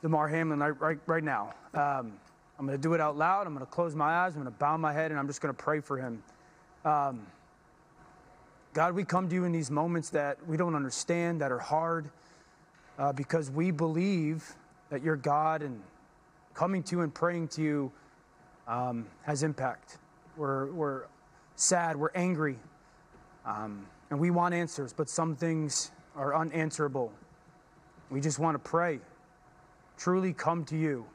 Damar 0.01 0.27
Hamlin 0.27 0.59
right, 0.59 0.81
right, 0.81 0.99
right 1.05 1.23
now. 1.23 1.53
Um, 1.73 2.11
I'm 2.57 2.65
going 2.65 2.77
to 2.77 2.81
do 2.81 2.93
it 2.93 3.01
out 3.01 3.17
loud. 3.17 3.47
I'm 3.47 3.53
going 3.53 3.65
to 3.65 3.71
close 3.71 3.95
my 3.95 4.25
eyes. 4.25 4.35
I'm 4.35 4.41
going 4.41 4.53
to 4.53 4.59
bow 4.59 4.77
my 4.77 4.93
head, 4.93 5.11
and 5.11 5.19
I'm 5.19 5.27
just 5.27 5.41
going 5.41 5.53
to 5.53 5.61
pray 5.61 5.79
for 5.79 5.97
him. 5.97 6.23
Um, 6.85 7.25
God, 8.73 8.95
we 8.95 9.03
come 9.03 9.27
to 9.29 9.35
you 9.35 9.43
in 9.43 9.51
these 9.51 9.71
moments 9.71 10.09
that 10.11 10.37
we 10.47 10.57
don't 10.57 10.75
understand, 10.75 11.41
that 11.41 11.51
are 11.51 11.59
hard, 11.59 12.09
uh, 12.97 13.11
because 13.13 13.49
we 13.49 13.71
believe 13.71 14.55
that 14.89 15.03
you're 15.03 15.15
God, 15.15 15.61
and 15.61 15.81
coming 16.53 16.83
to 16.83 16.95
you 16.95 17.01
and 17.01 17.13
praying 17.13 17.47
to 17.49 17.61
you 17.61 17.91
um, 18.67 19.07
has 19.23 19.43
impact. 19.43 19.97
We're, 20.37 20.71
we're 20.71 21.03
sad, 21.55 21.95
we're 21.95 22.11
angry, 22.15 22.57
um, 23.45 23.85
and 24.09 24.19
we 24.19 24.31
want 24.31 24.53
answers, 24.53 24.93
but 24.93 25.09
some 25.09 25.35
things 25.35 25.91
are 26.15 26.35
unanswerable. 26.35 27.11
We 28.09 28.21
just 28.21 28.39
want 28.39 28.55
to 28.55 28.59
pray 28.59 28.99
truly 29.97 30.33
come 30.33 30.65
to 30.65 30.77
you 30.77 31.05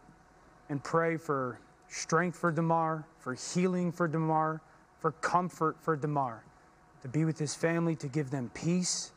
and 0.69 0.83
pray 0.83 1.17
for 1.17 1.61
strength 1.89 2.39
for 2.39 2.53
Damar, 2.53 3.07
for 3.19 3.35
healing 3.35 3.91
for 3.93 4.09
Damar, 4.09 4.61
for 4.99 5.13
comfort 5.13 5.77
for 5.81 5.97
Damar, 5.97 6.45
to 7.03 7.09
be 7.09 7.25
with 7.25 7.39
his 7.39 7.55
family, 7.55 7.97
to 7.97 8.09
give 8.09 8.31
them 8.31 8.51
peace. 8.55 9.13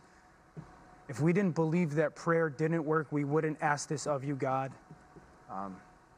If 1.10 1.20
we 1.20 1.34
didn't 1.34 1.55
believe 1.55 1.96
that 1.96 2.15
prayer 2.15 2.50
didn't 2.50 2.86
work, 2.86 3.08
we 3.12 3.24
wouldn't 3.24 3.58
ask 3.62 3.89
this 3.89 4.08
of 4.08 4.24
you, 4.24 4.36
God. 4.36 4.72
Um, 5.50 5.75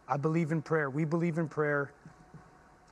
I 0.08 0.18
believe 0.18 0.52
in 0.52 0.62
prayer. 0.62 0.90
We 0.90 1.06
believe 1.06 1.38
in 1.40 1.48
prayer. 1.48 1.92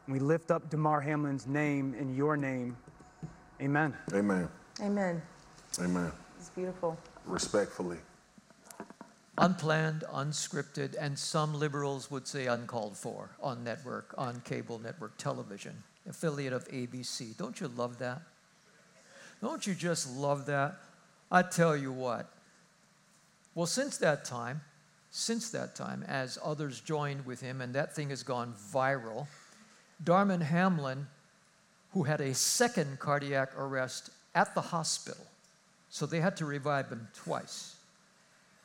We 0.08 0.18
lift 0.20 0.50
up 0.50 0.70
Damar 0.70 1.02
Hamlin's 1.02 1.46
name 1.46 1.94
in 1.94 2.16
your 2.16 2.36
name. 2.36 2.76
Amen. 3.62 3.96
Amen. 4.14 4.50
Amen. 4.82 5.22
Amen. 5.80 6.12
It's 6.40 6.50
beautiful. 6.50 6.98
Respectfully 7.28 7.98
unplanned, 9.38 10.04
unscripted, 10.14 10.96
and 11.00 11.18
some 11.18 11.54
liberals 11.54 12.12
would 12.12 12.28
say 12.28 12.48
uncalled 12.48 12.98
for 12.98 13.30
on 13.42 13.64
network, 13.64 14.14
on 14.18 14.42
cable 14.42 14.80
network 14.80 15.18
television, 15.18 15.84
affiliate 16.10 16.54
of 16.54 16.68
ABC. 16.68 17.36
Don't 17.38 17.60
you 17.60 17.70
love 17.70 17.98
that? 18.00 18.22
Don't 19.42 19.66
you 19.66 19.74
just 19.74 20.16
love 20.16 20.46
that? 20.48 20.76
I 21.32 21.42
tell 21.42 21.76
you 21.76 21.92
what. 21.92 22.30
Well, 23.56 23.66
since 23.66 23.98
that 23.98 24.26
time, 24.26 24.62
since 25.12 25.50
that 25.52 25.76
time, 25.76 26.04
as 26.08 26.38
others 26.44 26.80
joined 26.80 27.26
with 27.26 27.42
him, 27.42 27.62
and 27.62 27.74
that 27.74 27.96
thing 27.96 28.10
has 28.10 28.24
gone 28.24 28.54
viral, 28.74 29.28
Darman 30.04 30.42
Hamlin, 30.42 31.08
who 31.94 32.04
had 32.04 32.22
a 32.22 32.34
second 32.34 33.00
cardiac 33.00 33.52
arrest 33.58 34.12
at 34.36 34.54
the 34.56 34.62
hospital, 34.62 35.26
so 35.90 36.06
they 36.06 36.22
had 36.22 36.38
to 36.38 36.46
revive 36.46 36.90
him 36.90 37.08
twice 37.14 37.76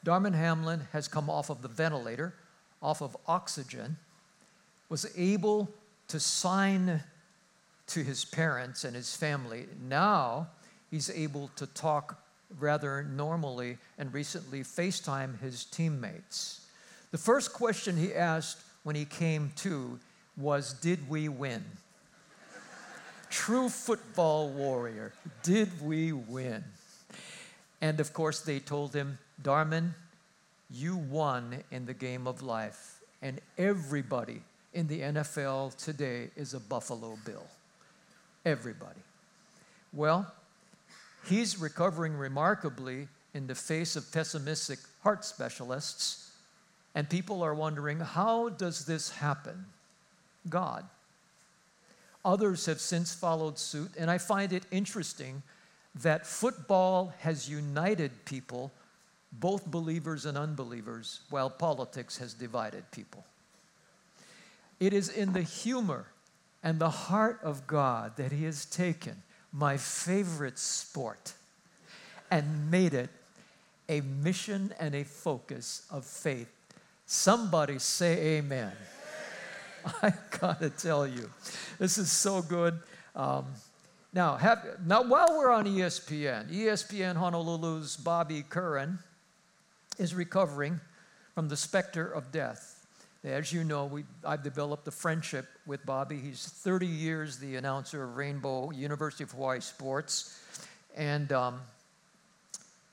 Darman 0.05 0.35
Hamlin 0.35 0.83
has 0.93 1.09
come 1.09 1.29
off 1.29 1.50
of 1.50 1.62
the 1.62 1.69
ventilator, 1.69 2.35
off 2.83 3.03
of 3.03 3.17
oxygen, 3.26 3.97
was 4.88 5.07
able 5.17 5.69
to 6.09 6.21
sign 6.21 7.03
to 7.88 8.03
his 8.03 8.25
parents 8.25 8.85
and 8.85 8.95
his 8.95 9.17
family. 9.17 9.67
Now 9.88 10.49
he's 10.91 11.11
able 11.11 11.50
to 11.57 11.67
talk 11.67 12.23
rather 12.59 13.03
normally 13.03 13.79
and 13.99 14.12
recently 14.12 14.61
FaceTime 14.61 15.41
his 15.41 15.65
teammates. 15.65 16.67
The 17.11 17.19
first 17.19 17.53
question 17.53 17.97
he 17.97 18.15
asked 18.15 18.59
when 18.83 18.97
he 18.97 19.05
came 19.05 19.53
to 19.57 19.99
was, 20.37 20.73
Did 20.73 21.09
we 21.09 21.29
win? 21.29 21.65
True 23.31 23.69
football 23.69 24.49
warrior, 24.50 25.12
did 25.43 25.69
we 25.83 26.12
win? 26.12 26.65
And 27.81 28.00
of 28.00 28.12
course, 28.12 28.41
they 28.41 28.61
told 28.61 28.95
him, 28.95 29.19
Darman, 29.43 29.90
you 30.71 30.97
won 30.97 31.62
in 31.71 31.87
the 31.87 31.95
game 31.95 32.26
of 32.26 32.43
life. 32.43 33.00
And 33.23 33.40
everybody 33.57 34.43
in 34.75 34.87
the 34.87 35.00
NFL 35.00 35.76
today 35.76 36.31
is 36.37 36.55
a 36.55 36.61
Buffalo 36.61 37.19
Bill. 37.25 37.47
Everybody. 38.45 39.00
Well, 39.93 40.31
he's 41.28 41.59
recovering 41.59 42.14
remarkably 42.14 43.09
in 43.35 43.47
the 43.47 43.55
face 43.55 43.97
of 43.97 44.12
pessimistic 44.12 44.78
heart 45.02 45.25
specialists. 45.25 46.31
And 46.95 47.09
people 47.09 47.43
are 47.43 47.55
wondering 47.55 48.00
how 48.00 48.50
does 48.50 48.87
this 48.87 49.11
happen? 49.11 49.66
God. 50.49 50.85
Others 52.25 52.66
have 52.66 52.81
since 52.81 53.14
followed 53.14 53.59
suit, 53.59 53.93
and 53.97 54.11
I 54.11 54.19
find 54.19 54.52
it 54.52 54.64
interesting 54.71 55.43
that 56.02 56.26
football 56.26 57.14
has 57.21 57.49
united 57.49 58.25
people, 58.25 58.73
both 59.33 59.66
believers 59.66 60.25
and 60.26 60.37
unbelievers, 60.38 61.21
while 61.30 61.50
politics 61.50 62.18
has 62.18 62.35
divided 62.35 62.90
people. 62.90 63.25
It 64.80 64.92
is 64.92 65.09
in 65.09 65.33
the 65.33 65.42
humor 65.42 66.06
and 66.62 66.78
the 66.78 66.90
heart 66.90 67.40
of 67.42 67.66
God 67.66 68.16
that 68.16 68.33
He 68.33 68.45
has 68.45 68.64
taken 68.64 69.23
my 69.52 69.76
favorite 69.76 70.59
sport 70.59 71.33
and 72.30 72.71
made 72.71 72.92
it 72.92 73.11
a 73.88 74.00
mission 74.00 74.75
and 74.78 74.95
a 74.95 75.04
focus 75.04 75.87
of 75.90 76.04
faith. 76.04 76.50
Somebody 77.06 77.78
say 77.78 78.38
amen. 78.38 78.73
I 80.02 80.12
gotta 80.40 80.71
tell 80.71 81.06
you, 81.06 81.30
this 81.78 81.99
is 81.99 82.11
so 82.11 82.42
good. 82.42 82.78
Um, 83.14 83.47
now, 84.12 84.37
have, 84.37 84.66
now, 84.85 85.02
while 85.02 85.37
we're 85.37 85.50
on 85.50 85.66
ESPN, 85.66 86.50
ESPN 86.50 87.16
Honolulu's 87.16 87.97
Bobby 87.97 88.45
Curran 88.49 88.99
is 89.99 90.15
recovering 90.15 90.81
from 91.35 91.49
the 91.49 91.57
specter 91.57 92.07
of 92.07 92.33
death. 92.33 92.87
As 93.25 93.53
you 93.53 93.65
know, 93.65 93.87
we, 93.87 94.05
I've 94.25 94.43
developed 94.43 94.87
a 94.87 94.91
friendship 94.91 95.47
with 95.67 95.85
Bobby. 95.85 96.19
He's 96.19 96.47
30 96.47 96.87
years 96.87 97.38
the 97.38 97.57
announcer 97.57 98.05
of 98.05 98.17
Rainbow 98.17 98.71
University 98.71 99.25
of 99.25 99.33
Hawaii 99.33 99.61
Sports, 99.61 100.41
and 100.97 101.33
um, 101.33 101.61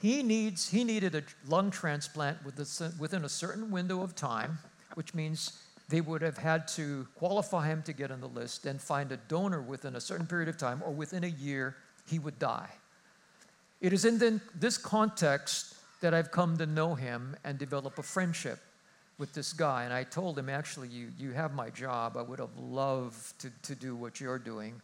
he 0.01 0.24
needs 0.24 0.69
he 0.69 0.83
needed 0.83 1.13
a 1.15 1.24
lung 1.48 1.69
transplant 1.72 2.39
within 2.43 3.24
a 3.24 3.29
certain 3.29 3.69
window 3.69 4.01
of 4.01 4.15
time, 4.15 4.57
which 4.95 5.13
means 5.13 5.62
they 5.89 6.01
would 6.01 6.22
have 6.22 6.38
had 6.38 6.67
to 6.69 7.07
qualify 7.15 7.67
him 7.67 7.83
to 7.83 7.93
get 7.93 8.10
on 8.10 8.19
the 8.19 8.27
list 8.27 8.65
and 8.65 8.81
find 8.81 9.12
a 9.12 9.17
donor 9.17 9.62
within 9.62 9.95
a 9.95 10.01
certain 10.01 10.25
period 10.25 10.50
of 10.50 10.57
time, 10.57 10.81
or 10.83 10.91
within 10.91 11.24
a 11.24 11.27
year, 11.27 11.75
he 12.10 12.17
would 12.17 12.39
die. 12.39 12.69
It 13.81 13.93
is 13.93 14.03
in 14.05 14.41
this 14.55 14.77
context 14.77 15.75
that 16.03 16.13
I've 16.13 16.31
come 16.31 16.57
to 16.57 16.65
know 16.65 16.95
him 16.95 17.33
and 17.45 17.57
develop 17.57 17.98
a 17.98 18.03
friendship 18.03 18.60
with 19.17 19.33
this 19.33 19.53
guy. 19.53 19.86
And 19.86 19.93
I 19.93 20.03
told 20.03 20.38
him, 20.38 20.50
actually, 20.50 20.89
you, 20.89 21.07
you 21.17 21.31
have 21.31 21.53
my 21.53 21.69
job. 21.69 22.17
I 22.17 22.22
would 22.22 22.39
have 22.39 22.57
loved 22.57 23.39
to, 23.39 23.50
to 23.62 23.74
do 23.74 23.95
what 23.95 24.19
you're 24.19 24.38
doing. 24.38 24.81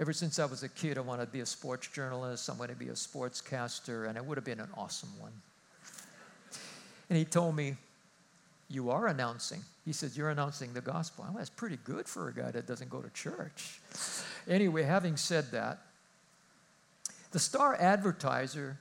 Ever 0.00 0.12
since 0.12 0.40
I 0.40 0.46
was 0.46 0.64
a 0.64 0.68
kid, 0.68 0.98
I 0.98 1.02
wanted 1.02 1.26
to 1.26 1.30
be 1.30 1.40
a 1.40 1.46
sports 1.46 1.86
journalist. 1.86 2.50
I 2.50 2.54
wanted 2.54 2.72
to 2.72 2.78
be 2.80 2.88
a 2.88 2.94
sportscaster, 2.94 4.08
and 4.08 4.16
it 4.16 4.24
would 4.24 4.36
have 4.36 4.44
been 4.44 4.58
an 4.58 4.68
awesome 4.76 5.10
one. 5.20 5.30
And 7.08 7.16
he 7.16 7.24
told 7.24 7.54
me, 7.54 7.76
You 8.68 8.90
are 8.90 9.06
announcing. 9.06 9.60
He 9.84 9.92
said, 9.92 10.10
You're 10.16 10.30
announcing 10.30 10.72
the 10.72 10.80
gospel. 10.80 11.24
Well, 11.28 11.34
that's 11.38 11.50
pretty 11.50 11.78
good 11.84 12.08
for 12.08 12.30
a 12.30 12.34
guy 12.34 12.50
that 12.50 12.66
doesn't 12.66 12.90
go 12.90 13.00
to 13.00 13.10
church. 13.10 13.78
Anyway, 14.48 14.82
having 14.82 15.16
said 15.16 15.52
that, 15.52 15.78
the 17.30 17.38
Star 17.38 17.76
Advertiser 17.76 18.76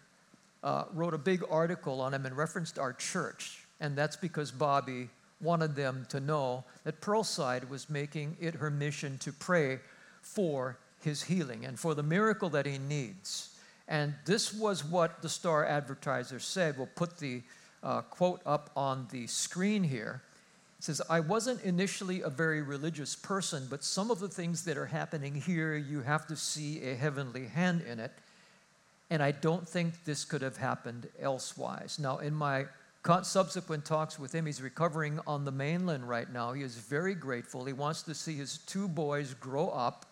uh, 0.67 0.83
wrote 0.93 1.13
a 1.13 1.17
big 1.17 1.41
article 1.49 2.01
on 2.01 2.13
him 2.13 2.25
and 2.25 2.35
referenced 2.35 2.77
our 2.77 2.91
church. 2.91 3.65
And 3.79 3.95
that's 3.95 4.17
because 4.17 4.51
Bobby 4.51 5.07
wanted 5.39 5.77
them 5.77 6.05
to 6.09 6.19
know 6.19 6.65
that 6.83 6.99
Pearlside 6.99 7.69
was 7.69 7.89
making 7.89 8.35
it 8.41 8.55
her 8.55 8.69
mission 8.69 9.17
to 9.19 9.31
pray 9.31 9.79
for 10.21 10.77
his 11.01 11.23
healing 11.23 11.65
and 11.65 11.79
for 11.79 11.95
the 11.95 12.03
miracle 12.03 12.49
that 12.49 12.65
he 12.65 12.79
needs. 12.79 13.57
And 13.87 14.13
this 14.25 14.53
was 14.53 14.83
what 14.83 15.21
the 15.21 15.29
Star 15.29 15.65
Advertiser 15.65 16.39
said. 16.39 16.77
We'll 16.77 16.87
put 16.87 17.17
the 17.17 17.43
uh, 17.81 18.01
quote 18.01 18.41
up 18.45 18.69
on 18.75 19.07
the 19.09 19.25
screen 19.27 19.83
here. 19.83 20.21
It 20.79 20.83
says, 20.83 21.01
I 21.09 21.21
wasn't 21.21 21.63
initially 21.63 22.23
a 22.23 22.29
very 22.29 22.61
religious 22.61 23.15
person, 23.15 23.67
but 23.69 23.85
some 23.85 24.11
of 24.11 24.19
the 24.19 24.27
things 24.27 24.65
that 24.65 24.77
are 24.77 24.87
happening 24.87 25.33
here, 25.33 25.77
you 25.77 26.01
have 26.01 26.27
to 26.27 26.35
see 26.35 26.83
a 26.83 26.93
heavenly 26.93 27.45
hand 27.45 27.83
in 27.89 28.01
it. 28.01 28.11
And 29.09 29.23
I 29.23 29.31
don't 29.31 29.67
think 29.67 30.03
this 30.03 30.25
could 30.25 30.41
have 30.41 30.57
happened 30.57 31.07
elsewise. 31.19 31.97
Now, 31.99 32.17
in 32.17 32.33
my 32.33 32.65
subsequent 33.23 33.85
talks 33.85 34.19
with 34.19 34.33
him, 34.33 34.45
he's 34.45 34.61
recovering 34.61 35.19
on 35.25 35.45
the 35.45 35.51
mainland 35.51 36.09
right 36.09 36.31
now. 36.31 36.51
He 36.51 36.61
is 36.61 36.75
very 36.75 37.15
grateful. 37.15 37.63
He 37.63 37.71
wants 37.71 38.01
to 38.03 38.13
see 38.13 38.35
his 38.35 38.57
two 38.59 38.87
boys 38.89 39.33
grow 39.35 39.69
up, 39.69 40.05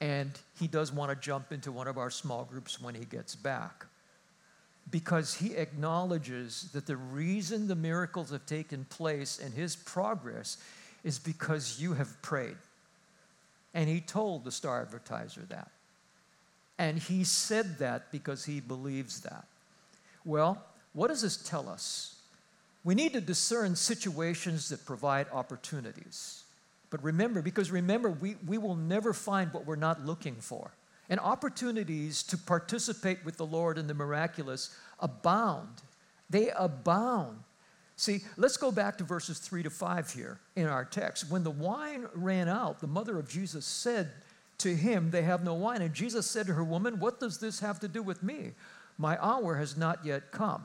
and 0.00 0.30
he 0.58 0.66
does 0.66 0.92
want 0.92 1.10
to 1.10 1.16
jump 1.16 1.52
into 1.52 1.70
one 1.70 1.86
of 1.86 1.98
our 1.98 2.10
small 2.10 2.44
groups 2.44 2.80
when 2.80 2.94
he 2.94 3.04
gets 3.04 3.36
back. 3.36 3.84
Because 4.90 5.34
he 5.34 5.54
acknowledges 5.54 6.70
that 6.72 6.86
the 6.86 6.96
reason 6.96 7.68
the 7.68 7.74
miracles 7.74 8.30
have 8.30 8.46
taken 8.46 8.86
place 8.86 9.38
and 9.42 9.52
his 9.52 9.76
progress 9.76 10.58
is 11.04 11.18
because 11.18 11.80
you 11.80 11.94
have 11.94 12.20
prayed. 12.22 12.56
And 13.72 13.88
he 13.88 14.00
told 14.00 14.44
the 14.44 14.52
star 14.52 14.82
advertiser 14.82 15.42
that. 15.48 15.70
And 16.78 16.98
he 16.98 17.24
said 17.24 17.78
that 17.78 18.10
because 18.10 18.44
he 18.44 18.60
believes 18.60 19.20
that. 19.20 19.44
Well, 20.24 20.62
what 20.92 21.08
does 21.08 21.22
this 21.22 21.36
tell 21.36 21.68
us? 21.68 22.16
We 22.82 22.94
need 22.94 23.12
to 23.14 23.20
discern 23.20 23.76
situations 23.76 24.68
that 24.68 24.84
provide 24.84 25.26
opportunities. 25.32 26.44
But 26.90 27.02
remember, 27.02 27.42
because 27.42 27.70
remember, 27.70 28.10
we, 28.10 28.36
we 28.46 28.58
will 28.58 28.76
never 28.76 29.12
find 29.12 29.52
what 29.52 29.66
we're 29.66 29.76
not 29.76 30.04
looking 30.04 30.36
for. 30.36 30.70
And 31.08 31.20
opportunities 31.20 32.22
to 32.24 32.38
participate 32.38 33.24
with 33.24 33.36
the 33.36 33.46
Lord 33.46 33.78
in 33.78 33.86
the 33.86 33.94
miraculous 33.94 34.76
abound. 35.00 35.82
They 36.30 36.50
abound. 36.50 37.38
See, 37.96 38.22
let's 38.36 38.56
go 38.56 38.72
back 38.72 38.98
to 38.98 39.04
verses 39.04 39.38
3 39.38 39.62
to 39.64 39.70
5 39.70 40.10
here 40.12 40.38
in 40.56 40.66
our 40.66 40.84
text. 40.84 41.30
When 41.30 41.44
the 41.44 41.50
wine 41.50 42.06
ran 42.14 42.48
out, 42.48 42.80
the 42.80 42.86
mother 42.86 43.18
of 43.18 43.28
Jesus 43.28 43.64
said 43.64 44.10
to 44.58 44.74
him, 44.74 45.10
They 45.10 45.22
have 45.22 45.44
no 45.44 45.54
wine. 45.54 45.82
And 45.82 45.94
Jesus 45.94 46.26
said 46.26 46.46
to 46.46 46.54
her, 46.54 46.64
Woman, 46.64 47.00
what 47.00 47.20
does 47.20 47.38
this 47.38 47.60
have 47.60 47.80
to 47.80 47.88
do 47.88 48.02
with 48.02 48.22
me? 48.22 48.52
My 48.98 49.18
hour 49.20 49.56
has 49.56 49.76
not 49.76 50.04
yet 50.04 50.30
come. 50.30 50.62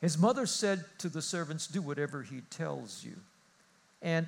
His 0.00 0.16
mother 0.16 0.46
said 0.46 0.84
to 0.98 1.08
the 1.08 1.22
servants, 1.22 1.66
Do 1.66 1.82
whatever 1.82 2.22
he 2.22 2.40
tells 2.50 3.04
you. 3.04 3.16
And 4.00 4.26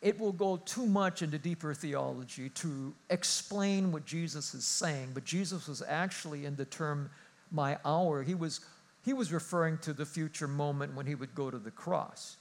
it 0.00 0.18
will 0.18 0.32
go 0.32 0.56
too 0.56 0.86
much 0.86 1.20
into 1.20 1.38
deeper 1.38 1.74
theology 1.74 2.48
to 2.50 2.94
explain 3.10 3.92
what 3.92 4.06
Jesus 4.06 4.54
is 4.54 4.64
saying, 4.64 5.10
but 5.12 5.24
Jesus 5.24 5.68
was 5.68 5.82
actually 5.86 6.46
in 6.46 6.56
the 6.56 6.64
term 6.64 7.10
my 7.50 7.76
hour. 7.84 8.22
He 8.22 8.34
was, 8.34 8.60
he 9.04 9.12
was 9.12 9.32
referring 9.32 9.78
to 9.78 9.92
the 9.92 10.06
future 10.06 10.48
moment 10.48 10.94
when 10.94 11.06
he 11.06 11.14
would 11.14 11.34
go 11.34 11.50
to 11.50 11.58
the 11.58 11.70
cross. 11.70 12.38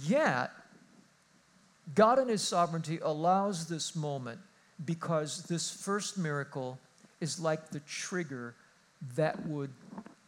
Yet, 0.00 0.50
God 1.94 2.18
in 2.18 2.28
his 2.28 2.42
sovereignty 2.42 2.98
allows 3.02 3.68
this 3.68 3.94
moment 3.94 4.40
because 4.84 5.44
this 5.44 5.70
first 5.70 6.18
miracle 6.18 6.78
is 7.20 7.38
like 7.38 7.70
the 7.70 7.80
trigger 7.80 8.54
that 9.16 9.46
would 9.46 9.70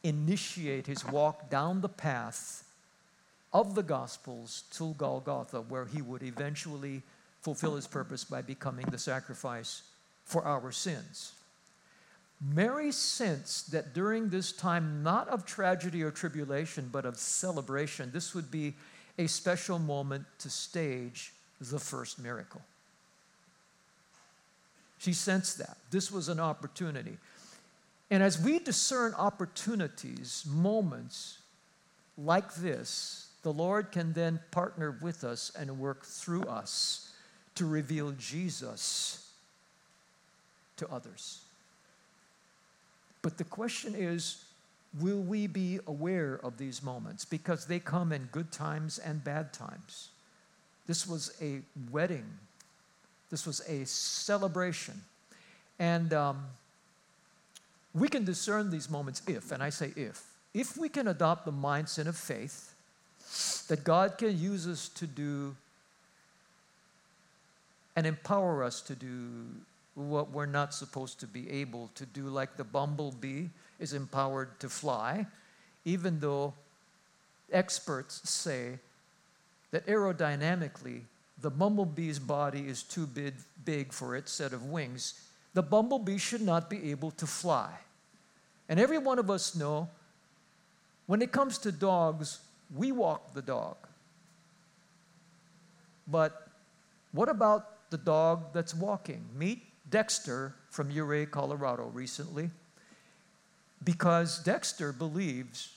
initiate 0.03 0.87
his 0.87 1.05
walk 1.07 1.51
down 1.51 1.81
the 1.81 1.89
path 1.89 2.65
of 3.53 3.75
the 3.75 3.83
Gospels 3.83 4.65
to 4.73 4.95
Golgotha, 4.95 5.61
where 5.61 5.87
he 5.87 6.03
would 6.03 6.23
eventually 6.23 7.03
fulfill 7.41 7.77
his 7.77 7.87
purpose 7.87 8.25
by 8.25 8.43
becoming 8.43 8.87
the 8.87 8.99
sacrifice 8.99 9.83
for 10.25 10.45
our 10.45 10.73
sins. 10.73 11.33
Mary 12.41 12.91
sensed 12.91 13.71
that 13.73 13.95
during 13.95 14.29
this 14.29 14.53
time, 14.53 15.03
not 15.03 15.29
of 15.29 15.47
tragedy 15.47 16.03
or 16.03 16.11
tribulation, 16.11 16.89
but 16.93 17.07
of 17.07 17.17
celebration, 17.17 18.11
this 18.13 18.35
would 18.35 18.51
be 18.51 18.75
a 19.19 19.27
special 19.27 19.79
moment 19.79 20.25
to 20.39 20.51
stage 20.51 21.33
the 21.61 21.79
first 21.79 22.19
miracle. 22.19 22.61
She 25.05 25.13
sensed 25.13 25.59
that. 25.59 25.77
This 25.90 26.11
was 26.11 26.31
an 26.31 26.40
opportunity. 26.40 27.19
And 28.11 28.23
as 28.23 28.40
we 28.40 28.59
discern 28.59 29.12
opportunities, 29.12 30.47
moments 30.49 31.40
like 32.17 32.55
this, 32.55 33.29
the 33.43 33.53
Lord 33.53 33.93
can 33.93 34.14
then 34.14 34.40
partner 34.51 34.97
with 35.03 35.23
us 35.23 35.53
and 35.59 35.79
work 35.79 36.07
through 36.07 36.45
us 36.45 37.12
to 37.57 37.67
reveal 37.67 38.12
Jesus 38.12 39.31
to 40.79 40.90
others. 40.90 41.43
But 43.21 43.37
the 43.37 43.45
question 43.45 43.95
is 43.95 44.43
will 44.99 45.21
we 45.21 45.47
be 45.47 45.81
aware 45.87 46.40
of 46.43 46.57
these 46.57 46.83
moments? 46.83 47.27
Because 47.27 47.67
they 47.67 47.79
come 47.79 48.11
in 48.11 48.31
good 48.33 48.51
times 48.51 48.97
and 48.97 49.23
bad 49.23 49.53
times. 49.53 50.09
This 50.87 51.07
was 51.07 51.37
a 51.43 51.61
wedding, 51.90 52.25
this 53.35 53.49
was 53.49 53.68
a 53.68 53.85
celebration. 53.85 55.03
And 55.81 56.14
um, 56.14 56.44
we 57.92 58.07
can 58.07 58.25
discern 58.25 58.70
these 58.70 58.88
moments 58.88 59.23
if, 59.27 59.51
and 59.51 59.61
I 59.61 59.70
say 59.70 59.92
if, 59.97 60.23
if 60.55 60.77
we 60.77 60.88
can 60.88 61.09
adopt 61.09 61.44
the 61.44 61.51
mindset 61.51 62.07
of 62.07 62.16
faith 62.16 62.73
that 63.66 63.83
God 63.83 64.18
can 64.18 64.38
use 64.38 64.68
us 64.68 64.88
to 64.90 65.09
do 65.09 65.57
and 67.97 68.07
empower 68.07 68.62
us 68.62 68.81
to 68.83 68.94
do 68.94 69.47
what 69.97 70.31
we're 70.31 70.47
not 70.47 70.73
supposed 70.73 71.18
to 71.18 71.27
be 71.27 71.51
able 71.51 71.90
to 71.97 72.07
do, 72.07 72.29
like 72.29 72.57
the 72.57 72.62
bumblebee 72.62 73.47
is 73.81 73.94
empowered 73.94 74.61
to 74.61 74.68
fly, 74.68 75.27
even 75.85 76.20
though 76.20 76.55
experts 77.51 78.31
say 78.31 78.79
that 79.73 79.85
aerodynamically, 79.88 81.01
the 81.44 81.50
bumblebee's 81.50 82.18
body 82.18 82.61
is 82.61 82.83
too 82.83 83.07
big, 83.07 83.35
big 83.66 83.92
for 83.92 84.16
its 84.16 84.33
set 84.33 84.54
of 84.54 84.64
wings. 84.64 85.28
The 85.52 85.62
bumblebee 85.62 86.16
should 86.16 86.40
not 86.40 86.70
be 86.70 86.90
able 86.90 87.11
to 87.11 87.26
fly. 87.26 87.70
And 88.66 88.80
every 88.80 88.96
one 88.96 89.18
of 89.18 89.28
us 89.28 89.54
know 89.54 89.90
when 91.04 91.20
it 91.20 91.33
comes 91.33 91.59
to 91.59 91.70
dogs, 91.70 92.38
we 92.74 92.92
walk 92.92 93.35
the 93.35 93.42
dog. 93.42 93.76
But 96.09 96.48
what 97.12 97.28
about 97.28 97.90
the 97.90 97.98
dog 97.98 98.54
that's 98.54 98.74
walking? 98.74 99.26
Meet 99.37 99.64
Dexter 99.90 100.54
from 100.70 100.90
Ouray, 100.96 101.26
Colorado 101.26 101.90
recently. 101.92 102.48
Because 103.85 104.38
Dexter 104.38 104.94
believes 104.94 105.74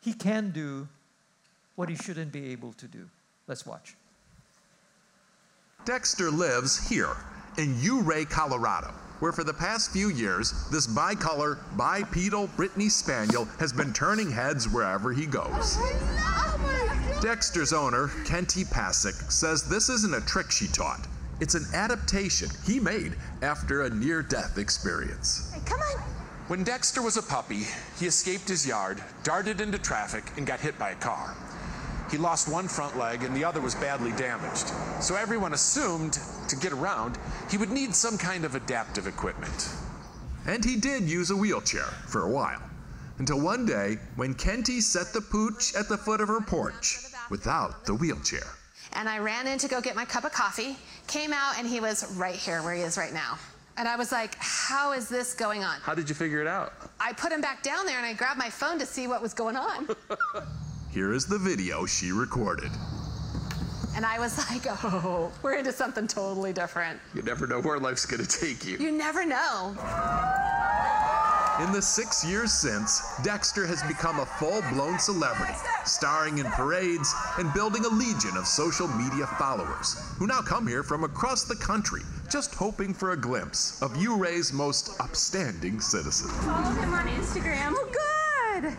he 0.00 0.14
can 0.14 0.50
do 0.50 0.88
what 1.76 1.90
he 1.90 1.94
shouldn't 1.94 2.32
be 2.32 2.52
able 2.52 2.72
to 2.72 2.88
do. 2.88 3.10
Let's 3.46 3.66
watch. 3.66 3.96
Dexter 5.84 6.30
lives 6.30 6.88
here 6.88 7.16
in 7.58 7.78
Ouray, 7.82 8.24
Colorado 8.24 8.92
where 9.20 9.32
for 9.32 9.44
the 9.44 9.54
past 9.54 9.90
few 9.90 10.10
years, 10.10 10.52
this 10.70 10.86
bicolor, 10.86 11.58
bipedal 11.76 12.46
Brittany 12.56 12.88
Spaniel 12.88 13.46
has 13.58 13.72
been 13.72 13.92
turning 13.92 14.30
heads 14.30 14.68
wherever 14.68 15.12
he 15.12 15.24
goes. 15.24 15.78
Dexter's 17.22 17.72
owner, 17.72 18.08
Kentee 18.24 18.64
Pasek, 18.66 19.32
says 19.32 19.62
this 19.62 19.88
isn't 19.88 20.14
a 20.14 20.20
trick 20.22 20.50
she 20.50 20.66
taught. 20.66 21.06
It's 21.40 21.54
an 21.54 21.64
adaptation 21.72 22.50
he 22.66 22.78
made 22.78 23.16
after 23.40 23.82
a 23.82 23.90
near 23.90 24.22
death 24.22 24.58
experience. 24.58 25.50
Hey, 25.54 25.60
come 25.64 25.80
on. 25.80 26.02
When 26.48 26.62
Dexter 26.62 27.00
was 27.00 27.16
a 27.16 27.22
puppy, 27.22 27.62
he 27.98 28.06
escaped 28.06 28.48
his 28.48 28.66
yard, 28.66 29.02
darted 29.22 29.62
into 29.62 29.78
traffic, 29.78 30.24
and 30.36 30.46
got 30.46 30.60
hit 30.60 30.78
by 30.78 30.90
a 30.90 30.96
car. 30.96 31.34
He 32.10 32.18
lost 32.18 32.48
one 32.48 32.68
front 32.68 32.96
leg 32.96 33.22
and 33.22 33.34
the 33.34 33.44
other 33.44 33.60
was 33.60 33.74
badly 33.74 34.12
damaged. 34.12 34.68
So 35.00 35.16
everyone 35.16 35.54
assumed 35.54 36.18
to 36.48 36.56
get 36.56 36.72
around, 36.72 37.18
he 37.50 37.56
would 37.56 37.70
need 37.70 37.94
some 37.94 38.18
kind 38.18 38.44
of 38.44 38.54
adaptive 38.54 39.06
equipment. 39.06 39.70
And 40.46 40.64
he 40.64 40.76
did 40.76 41.04
use 41.04 41.30
a 41.30 41.36
wheelchair 41.36 41.86
for 42.06 42.22
a 42.22 42.30
while. 42.30 42.62
Until 43.18 43.40
one 43.40 43.64
day 43.64 43.98
when 44.16 44.34
Kentee 44.34 44.80
set 44.80 45.12
the 45.12 45.20
pooch 45.20 45.74
at 45.74 45.88
the 45.88 45.96
foot 45.96 46.20
of 46.20 46.28
her 46.28 46.40
porch 46.40 46.98
without 47.30 47.86
the 47.86 47.94
wheelchair. 47.94 48.46
And 48.92 49.08
I 49.08 49.18
ran 49.18 49.46
in 49.46 49.58
to 49.58 49.68
go 49.68 49.80
get 49.80 49.96
my 49.96 50.04
cup 50.04 50.24
of 50.24 50.32
coffee, 50.32 50.76
came 51.06 51.32
out, 51.32 51.58
and 51.58 51.66
he 51.66 51.80
was 51.80 52.14
right 52.16 52.34
here 52.34 52.62
where 52.62 52.74
he 52.74 52.82
is 52.82 52.96
right 52.96 53.12
now. 53.12 53.38
And 53.76 53.88
I 53.88 53.96
was 53.96 54.12
like, 54.12 54.36
how 54.38 54.92
is 54.92 55.08
this 55.08 55.34
going 55.34 55.64
on? 55.64 55.80
How 55.80 55.94
did 55.94 56.08
you 56.08 56.14
figure 56.14 56.40
it 56.40 56.46
out? 56.46 56.74
I 57.00 57.12
put 57.12 57.32
him 57.32 57.40
back 57.40 57.62
down 57.62 57.86
there 57.86 57.96
and 57.96 58.06
I 58.06 58.12
grabbed 58.12 58.38
my 58.38 58.50
phone 58.50 58.78
to 58.78 58.86
see 58.86 59.08
what 59.08 59.20
was 59.20 59.34
going 59.34 59.56
on. 59.56 59.88
Here 60.94 61.12
is 61.12 61.26
the 61.26 61.38
video 61.38 61.86
she 61.86 62.12
recorded. 62.12 62.70
And 63.96 64.06
I 64.06 64.20
was 64.20 64.38
like, 64.50 64.64
oh, 64.84 65.32
we're 65.42 65.56
into 65.56 65.72
something 65.72 66.06
totally 66.06 66.52
different. 66.52 67.00
You 67.14 67.22
never 67.22 67.48
know 67.48 67.60
where 67.60 67.80
life's 67.80 68.06
going 68.06 68.24
to 68.24 68.40
take 68.40 68.64
you. 68.64 68.78
You 68.78 68.92
never 68.92 69.26
know. 69.26 69.74
In 71.60 71.72
the 71.72 71.82
six 71.82 72.24
years 72.24 72.52
since, 72.52 73.02
Dexter 73.24 73.66
has 73.66 73.82
become 73.82 74.20
a 74.20 74.26
full 74.26 74.62
blown 74.72 75.00
celebrity, 75.00 75.54
starring 75.84 76.38
in 76.38 76.46
parades 76.52 77.12
and 77.38 77.52
building 77.52 77.84
a 77.84 77.88
legion 77.88 78.36
of 78.36 78.46
social 78.46 78.86
media 78.86 79.26
followers 79.36 79.96
who 80.16 80.28
now 80.28 80.42
come 80.42 80.64
here 80.64 80.84
from 80.84 81.02
across 81.02 81.42
the 81.42 81.56
country 81.56 82.02
just 82.30 82.54
hoping 82.54 82.94
for 82.94 83.12
a 83.12 83.16
glimpse 83.16 83.82
of 83.82 83.96
Ouray's 83.96 84.52
most 84.52 85.00
upstanding 85.00 85.80
citizen. 85.80 86.28
Follow 86.28 86.70
him 86.70 86.94
on 86.94 87.08
Instagram. 87.08 87.72
Oh, 87.76 87.88
good. 87.92 88.03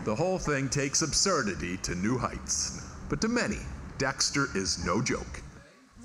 The 0.04 0.14
whole 0.14 0.38
thing 0.38 0.68
takes 0.68 1.02
absurdity 1.02 1.76
to 1.78 1.94
new 1.94 2.18
heights. 2.18 2.82
But 3.08 3.20
to 3.20 3.28
many, 3.28 3.58
Dexter 3.98 4.48
is 4.54 4.84
no 4.84 5.00
joke. 5.00 5.42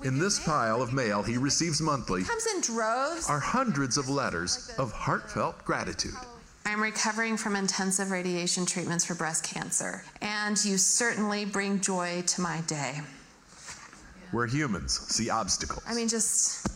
In 0.04 0.18
this 0.18 0.44
pile 0.44 0.82
of 0.82 0.92
mail 0.92 1.22
he 1.22 1.36
receives 1.36 1.80
monthly 1.80 2.24
Comes 2.24 2.46
in 2.54 2.60
droves. 2.60 3.28
are 3.28 3.38
hundreds 3.38 3.96
of 3.96 4.08
letters 4.08 4.72
of 4.78 4.92
heartfelt 4.92 5.64
gratitude. 5.64 6.14
I'm 6.64 6.82
recovering 6.82 7.36
from 7.36 7.56
intensive 7.56 8.10
radiation 8.10 8.66
treatments 8.66 9.04
for 9.04 9.14
breast 9.14 9.44
cancer, 9.44 10.04
and 10.20 10.62
you 10.64 10.76
certainly 10.78 11.44
bring 11.44 11.80
joy 11.80 12.22
to 12.26 12.40
my 12.40 12.60
day. 12.62 13.00
Where 14.30 14.46
humans 14.46 14.98
see 15.08 15.28
obstacles, 15.28 15.82
I 15.86 15.94
mean, 15.94 16.08
just 16.08 16.66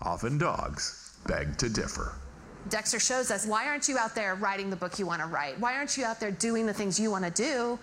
often 0.00 0.38
dogs 0.38 1.14
beg 1.26 1.58
to 1.58 1.68
differ. 1.68 2.14
Dexter 2.68 3.00
shows 3.00 3.30
us 3.30 3.46
why 3.46 3.66
aren't 3.66 3.88
you 3.88 3.98
out 3.98 4.14
there 4.14 4.34
writing 4.36 4.70
the 4.70 4.76
book 4.76 4.98
you 4.98 5.06
want 5.06 5.20
to 5.20 5.26
write? 5.26 5.58
Why 5.58 5.74
aren't 5.74 5.96
you 5.96 6.04
out 6.04 6.20
there 6.20 6.30
doing 6.30 6.66
the 6.66 6.72
things 6.72 6.98
you 6.98 7.10
want 7.10 7.24
to 7.24 7.30
do? 7.30 7.78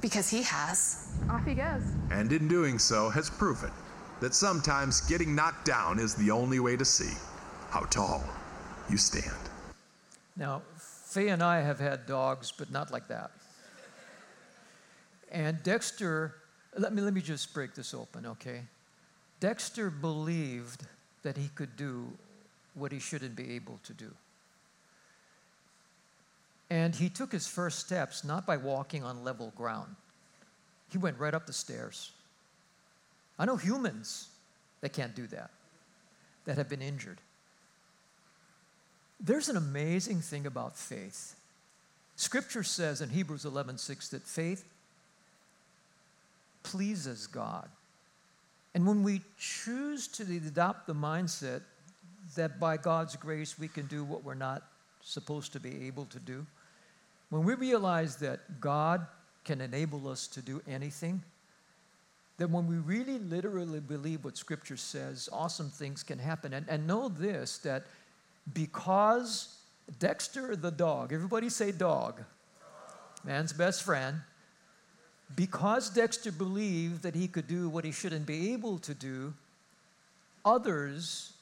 Because 0.00 0.28
he 0.28 0.42
has. 0.42 1.12
Off 1.28 1.44
he 1.46 1.54
goes. 1.54 1.82
And 2.10 2.32
in 2.32 2.48
doing 2.48 2.78
so, 2.78 3.10
has 3.10 3.30
proven 3.30 3.70
that 4.20 4.34
sometimes 4.34 5.00
getting 5.02 5.34
knocked 5.34 5.64
down 5.66 5.98
is 5.98 6.14
the 6.14 6.30
only 6.30 6.60
way 6.60 6.76
to 6.76 6.84
see 6.84 7.12
how 7.70 7.80
tall 7.80 8.24
you 8.88 8.96
stand. 8.96 9.36
Now, 10.36 10.62
Faye 10.76 11.28
and 11.28 11.42
I 11.42 11.60
have 11.60 11.78
had 11.78 12.06
dogs, 12.06 12.52
but 12.56 12.70
not 12.72 12.90
like 12.90 13.06
that. 13.08 13.30
And 15.30 15.62
Dexter, 15.62 16.34
let 16.76 16.92
me, 16.92 17.02
let 17.02 17.12
me 17.12 17.20
just 17.20 17.52
break 17.54 17.74
this 17.74 17.92
open, 17.94 18.26
okay? 18.26 18.62
Dexter 19.40 19.90
believed 19.90 20.86
that 21.22 21.36
he 21.36 21.48
could 21.54 21.76
do 21.76 22.06
what 22.74 22.92
he 22.92 22.98
shouldn't 22.98 23.36
be 23.36 23.52
able 23.52 23.80
to 23.84 23.92
do. 23.92 24.10
And 26.70 26.94
he 26.94 27.08
took 27.08 27.30
his 27.30 27.46
first 27.46 27.78
steps 27.78 28.24
not 28.24 28.46
by 28.46 28.56
walking 28.56 29.04
on 29.04 29.24
level 29.24 29.52
ground, 29.56 29.94
he 30.90 30.98
went 30.98 31.18
right 31.18 31.34
up 31.34 31.46
the 31.46 31.52
stairs. 31.52 32.12
I 33.38 33.46
know 33.46 33.56
humans 33.56 34.28
that 34.80 34.92
can't 34.92 35.14
do 35.14 35.26
that, 35.28 35.50
that 36.44 36.56
have 36.56 36.68
been 36.68 36.82
injured. 36.82 37.20
There's 39.20 39.48
an 39.48 39.56
amazing 39.56 40.20
thing 40.20 40.46
about 40.46 40.76
faith. 40.76 41.36
Scripture 42.16 42.62
says 42.62 43.00
in 43.00 43.08
Hebrews 43.10 43.44
11:6 43.44 44.08
that 44.10 44.22
faith 44.22 44.64
pleases 46.62 47.26
God. 47.26 47.68
And 48.74 48.86
when 48.86 49.02
we 49.02 49.22
choose 49.38 50.08
to 50.08 50.22
adopt 50.24 50.86
the 50.86 50.94
mindset 50.94 51.62
that 52.36 52.58
by 52.58 52.76
God's 52.76 53.16
grace 53.16 53.58
we 53.58 53.68
can 53.68 53.86
do 53.86 54.04
what 54.04 54.24
we're 54.24 54.34
not 54.34 54.62
supposed 55.02 55.52
to 55.52 55.60
be 55.60 55.86
able 55.86 56.06
to 56.06 56.18
do, 56.18 56.46
when 57.30 57.44
we 57.44 57.54
realize 57.54 58.16
that 58.16 58.60
God 58.60 59.06
can 59.44 59.60
enable 59.60 60.08
us 60.08 60.26
to 60.28 60.42
do 60.42 60.62
anything, 60.66 61.22
that 62.38 62.50
when 62.50 62.66
we 62.66 62.76
really 62.76 63.18
literally 63.18 63.80
believe 63.80 64.24
what 64.24 64.36
Scripture 64.36 64.76
says, 64.76 65.28
awesome 65.32 65.70
things 65.70 66.02
can 66.02 66.18
happen. 66.18 66.54
And, 66.54 66.66
and 66.68 66.86
know 66.86 67.08
this 67.08 67.58
that 67.58 67.84
because 68.52 69.56
Dexter 69.98 70.56
the 70.56 70.70
dog, 70.70 71.12
everybody 71.12 71.48
say 71.48 71.70
dog, 71.70 72.22
man's 73.22 73.52
best 73.52 73.82
friend, 73.82 74.20
because 75.36 75.90
Dexter 75.90 76.32
believed 76.32 77.02
that 77.02 77.14
he 77.14 77.28
could 77.28 77.46
do 77.46 77.68
what 77.68 77.84
he 77.84 77.92
shouldn't 77.92 78.26
be 78.26 78.52
able 78.52 78.78
to 78.78 78.94
do, 78.94 79.34
others 80.44 81.33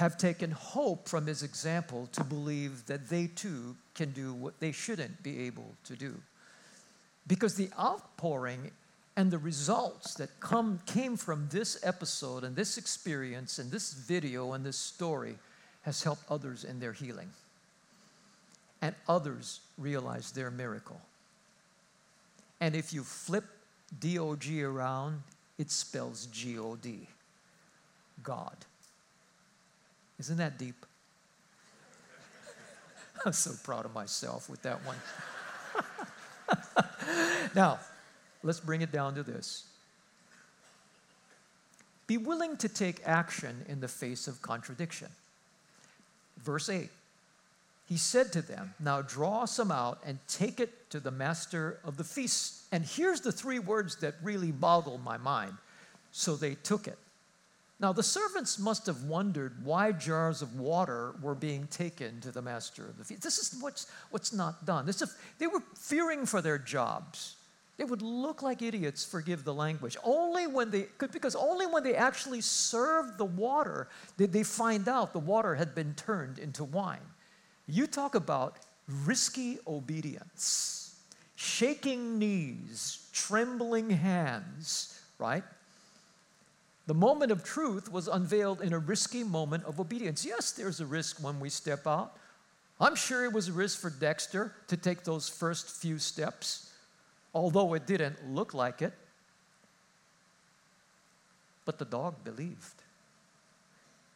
have 0.00 0.16
taken 0.16 0.50
hope 0.50 1.06
from 1.06 1.26
his 1.26 1.42
example 1.42 2.08
to 2.10 2.24
believe 2.24 2.86
that 2.86 3.10
they 3.10 3.26
too 3.26 3.76
can 3.94 4.10
do 4.12 4.32
what 4.32 4.58
they 4.58 4.72
shouldn't 4.72 5.22
be 5.22 5.40
able 5.40 5.74
to 5.84 5.94
do. 5.94 6.14
Because 7.26 7.54
the 7.54 7.68
outpouring 7.78 8.70
and 9.14 9.30
the 9.30 9.36
results 9.36 10.14
that 10.14 10.30
come, 10.40 10.80
came 10.86 11.18
from 11.18 11.48
this 11.50 11.78
episode 11.82 12.44
and 12.44 12.56
this 12.56 12.78
experience 12.78 13.58
and 13.58 13.70
this 13.70 13.92
video 13.92 14.54
and 14.54 14.64
this 14.64 14.78
story 14.78 15.36
has 15.82 16.02
helped 16.02 16.24
others 16.30 16.64
in 16.64 16.80
their 16.80 16.94
healing. 16.94 17.28
And 18.80 18.94
others 19.06 19.60
realize 19.76 20.32
their 20.32 20.50
miracle. 20.50 21.02
And 22.58 22.74
if 22.74 22.94
you 22.94 23.02
flip 23.02 23.44
DOG 24.00 24.50
around, 24.62 25.20
it 25.58 25.70
spells 25.70 26.24
G 26.32 26.58
O 26.58 26.76
D 26.76 27.06
God. 28.22 28.56
Isn't 30.20 30.36
that 30.36 30.58
deep? 30.58 30.86
I'm 33.24 33.32
so 33.32 33.52
proud 33.64 33.86
of 33.86 33.94
myself 33.94 34.50
with 34.50 34.60
that 34.62 34.78
one. 34.84 34.96
now, 37.54 37.78
let's 38.42 38.60
bring 38.60 38.82
it 38.82 38.92
down 38.92 39.14
to 39.14 39.22
this. 39.22 39.64
Be 42.06 42.18
willing 42.18 42.58
to 42.58 42.68
take 42.68 43.00
action 43.06 43.64
in 43.66 43.80
the 43.80 43.88
face 43.88 44.28
of 44.28 44.42
contradiction. 44.42 45.08
Verse 46.42 46.68
8 46.68 46.90
He 47.88 47.96
said 47.96 48.30
to 48.32 48.42
them, 48.42 48.74
Now 48.78 49.00
draw 49.00 49.46
some 49.46 49.70
out 49.70 50.00
and 50.04 50.18
take 50.28 50.60
it 50.60 50.90
to 50.90 51.00
the 51.00 51.10
master 51.10 51.78
of 51.82 51.96
the 51.96 52.04
feast. 52.04 52.64
And 52.72 52.84
here's 52.84 53.22
the 53.22 53.32
three 53.32 53.58
words 53.58 53.96
that 53.96 54.16
really 54.22 54.52
boggle 54.52 54.98
my 54.98 55.16
mind. 55.16 55.54
So 56.12 56.36
they 56.36 56.56
took 56.56 56.86
it. 56.86 56.98
Now, 57.80 57.94
the 57.94 58.02
servants 58.02 58.58
must 58.58 58.84
have 58.86 59.04
wondered 59.04 59.64
why 59.64 59.92
jars 59.92 60.42
of 60.42 60.60
water 60.60 61.14
were 61.22 61.34
being 61.34 61.66
taken 61.68 62.20
to 62.20 62.30
the 62.30 62.42
master 62.42 62.84
of 62.86 62.98
the 62.98 63.04
feast. 63.04 63.22
This 63.22 63.38
is 63.38 63.58
what's, 63.60 63.90
what's 64.10 64.34
not 64.34 64.66
done. 64.66 64.84
This 64.84 65.00
is, 65.00 65.16
they 65.38 65.46
were 65.46 65.62
fearing 65.74 66.26
for 66.26 66.42
their 66.42 66.58
jobs. 66.58 67.36
They 67.78 67.84
would 67.84 68.02
look 68.02 68.42
like 68.42 68.60
idiots, 68.60 69.06
forgive 69.06 69.44
the 69.44 69.54
language. 69.54 69.96
Only 70.04 70.46
when 70.46 70.70
they, 70.70 70.88
because 70.98 71.34
only 71.34 71.66
when 71.66 71.82
they 71.82 71.94
actually 71.94 72.42
served 72.42 73.16
the 73.16 73.24
water 73.24 73.88
did 74.18 74.30
they 74.30 74.42
find 74.42 74.86
out 74.86 75.14
the 75.14 75.18
water 75.18 75.54
had 75.54 75.74
been 75.74 75.94
turned 75.94 76.38
into 76.38 76.64
wine. 76.64 76.98
You 77.66 77.86
talk 77.86 78.14
about 78.14 78.58
risky 79.06 79.58
obedience, 79.66 81.00
shaking 81.36 82.18
knees, 82.18 83.08
trembling 83.14 83.88
hands, 83.88 85.00
right? 85.18 85.44
The 86.90 86.94
moment 86.94 87.30
of 87.30 87.44
truth 87.44 87.92
was 87.92 88.08
unveiled 88.08 88.62
in 88.62 88.72
a 88.72 88.78
risky 88.80 89.22
moment 89.22 89.62
of 89.62 89.78
obedience. 89.78 90.26
Yes, 90.26 90.50
there's 90.50 90.80
a 90.80 90.84
risk 90.84 91.22
when 91.22 91.38
we 91.38 91.48
step 91.48 91.86
out. 91.86 92.16
I'm 92.80 92.96
sure 92.96 93.24
it 93.24 93.32
was 93.32 93.46
a 93.46 93.52
risk 93.52 93.78
for 93.78 93.90
Dexter 93.90 94.52
to 94.66 94.76
take 94.76 95.04
those 95.04 95.28
first 95.28 95.70
few 95.70 96.00
steps, 96.00 96.72
although 97.32 97.74
it 97.74 97.86
didn't 97.86 98.16
look 98.30 98.54
like 98.54 98.82
it. 98.82 98.92
But 101.64 101.78
the 101.78 101.84
dog 101.84 102.24
believed. 102.24 102.82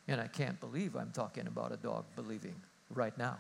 And 0.08 0.20
I 0.20 0.26
can't 0.26 0.58
believe 0.58 0.96
I'm 0.96 1.12
talking 1.12 1.46
about 1.46 1.70
a 1.70 1.76
dog 1.76 2.04
believing 2.16 2.56
right 2.90 3.16
now. 3.16 3.36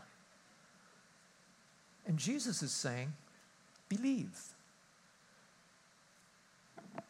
And 2.06 2.18
Jesus 2.18 2.62
is 2.62 2.70
saying, 2.70 3.12
believe. 3.88 4.40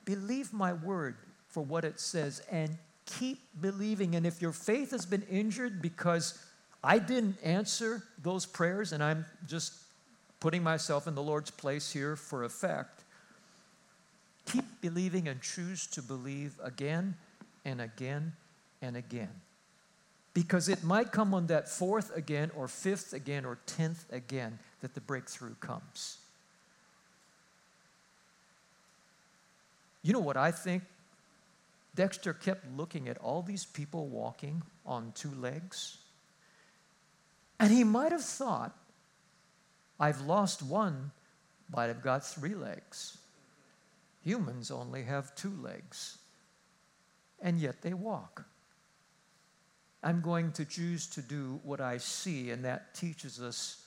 Believe 0.06 0.54
my 0.54 0.72
word 0.72 1.16
for 1.54 1.62
what 1.62 1.84
it 1.84 2.00
says 2.00 2.42
and 2.50 2.76
keep 3.06 3.38
believing. 3.60 4.16
And 4.16 4.26
if 4.26 4.42
your 4.42 4.50
faith 4.50 4.90
has 4.90 5.06
been 5.06 5.22
injured 5.30 5.80
because 5.80 6.36
I 6.82 6.98
didn't 6.98 7.36
answer 7.44 8.02
those 8.20 8.44
prayers 8.44 8.92
and 8.92 9.02
I'm 9.04 9.24
just 9.46 9.72
putting 10.40 10.64
myself 10.64 11.06
in 11.06 11.14
the 11.14 11.22
Lord's 11.22 11.52
place 11.52 11.92
here 11.92 12.16
for 12.16 12.42
effect, 12.42 13.04
keep 14.46 14.64
believing 14.80 15.28
and 15.28 15.40
choose 15.40 15.86
to 15.86 16.02
believe 16.02 16.58
again 16.60 17.14
and 17.64 17.80
again 17.80 18.32
and 18.82 18.96
again. 18.96 19.30
Because 20.34 20.68
it 20.68 20.82
might 20.82 21.12
come 21.12 21.32
on 21.34 21.46
that 21.46 21.68
fourth 21.68 22.14
again, 22.16 22.50
or 22.56 22.66
fifth 22.66 23.12
again, 23.12 23.44
or 23.44 23.58
tenth 23.66 24.04
again 24.10 24.58
that 24.80 24.94
the 24.94 25.00
breakthrough 25.00 25.54
comes. 25.60 26.18
You 30.02 30.12
know 30.12 30.18
what 30.18 30.36
I 30.36 30.50
think 30.50 30.82
Dexter 31.94 32.32
kept 32.32 32.66
looking 32.76 33.08
at 33.08 33.18
all 33.18 33.42
these 33.42 33.64
people 33.64 34.08
walking 34.08 34.62
on 34.84 35.12
two 35.14 35.30
legs. 35.30 35.98
And 37.60 37.70
he 37.70 37.84
might 37.84 38.12
have 38.12 38.24
thought, 38.24 38.76
I've 39.98 40.20
lost 40.22 40.62
one, 40.62 41.12
but 41.70 41.88
I've 41.88 42.02
got 42.02 42.26
three 42.26 42.54
legs. 42.54 43.18
Humans 44.22 44.70
only 44.70 45.04
have 45.04 45.34
two 45.34 45.52
legs, 45.62 46.18
and 47.40 47.60
yet 47.60 47.82
they 47.82 47.94
walk. 47.94 48.44
I'm 50.02 50.20
going 50.20 50.52
to 50.52 50.64
choose 50.64 51.06
to 51.08 51.22
do 51.22 51.60
what 51.62 51.80
I 51.80 51.98
see, 51.98 52.50
and 52.50 52.64
that 52.64 52.94
teaches 52.94 53.40
us 53.40 53.82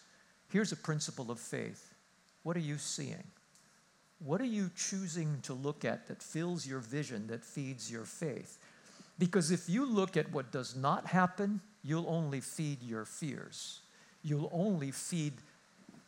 here's 0.49 0.71
a 0.71 0.77
principle 0.77 1.29
of 1.29 1.39
faith. 1.39 1.93
What 2.43 2.55
are 2.55 2.61
you 2.61 2.77
seeing? 2.77 3.23
What 4.19 4.41
are 4.41 4.45
you 4.45 4.71
choosing 4.75 5.39
to 5.43 5.53
look 5.53 5.85
at 5.85 6.07
that 6.07 6.23
fills 6.23 6.65
your 6.65 6.79
vision, 6.79 7.27
that 7.27 7.43
feeds 7.43 7.91
your 7.91 8.05
faith? 8.05 8.57
Because 9.19 9.51
if 9.51 9.69
you 9.69 9.85
look 9.85 10.17
at 10.17 10.31
what 10.31 10.51
does 10.51 10.75
not 10.75 11.07
happen, 11.07 11.61
you'll 11.83 12.09
only 12.09 12.41
feed 12.41 12.81
your 12.81 13.05
fears. 13.05 13.81
You'll 14.23 14.49
only 14.51 14.91
feed 14.91 15.33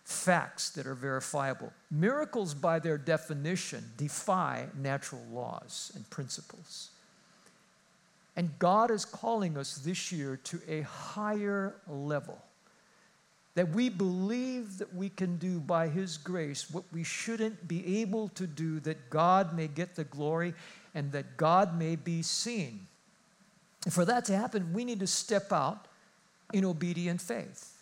facts 0.04 0.72
that 0.72 0.88
are 0.88 0.96
verifiable. 0.96 1.72
Miracles, 1.92 2.54
by 2.54 2.80
their 2.80 2.98
definition, 2.98 3.84
defy 3.96 4.66
natural 4.76 5.22
laws 5.32 5.92
and 5.96 6.10
principles. 6.10 6.90
And 8.36 8.58
God 8.58 8.90
is 8.90 9.06
calling 9.06 9.58
us 9.58 9.76
this 9.76 10.12
year 10.12 10.40
to 10.46 10.60
a 10.68 10.82
higher 10.82 11.76
level. 11.88 12.42
That 13.60 13.72
we 13.76 13.90
believe 13.90 14.78
that 14.78 14.96
we 14.96 15.10
can 15.10 15.36
do 15.36 15.60
by 15.60 15.90
His 15.90 16.16
grace 16.16 16.72
what 16.72 16.86
we 16.94 17.04
shouldn't 17.04 17.68
be 17.68 18.00
able 18.00 18.30
to 18.30 18.48
do, 18.48 18.80
that 18.80 19.10
God 19.10 19.54
may 19.54 19.68
get 19.68 19.98
the 19.98 20.06
glory 20.06 20.54
and 20.96 21.12
that 21.12 21.36
God 21.36 21.78
may 21.78 21.98
be 21.98 22.22
seen. 22.22 22.88
And 23.84 23.94
for 23.94 24.06
that 24.06 24.24
to 24.26 24.38
happen, 24.38 24.72
we 24.72 24.86
need 24.86 25.02
to 25.02 25.08
step 25.08 25.52
out 25.52 25.90
in 26.54 26.64
obedient 26.64 27.20
faith. 27.20 27.79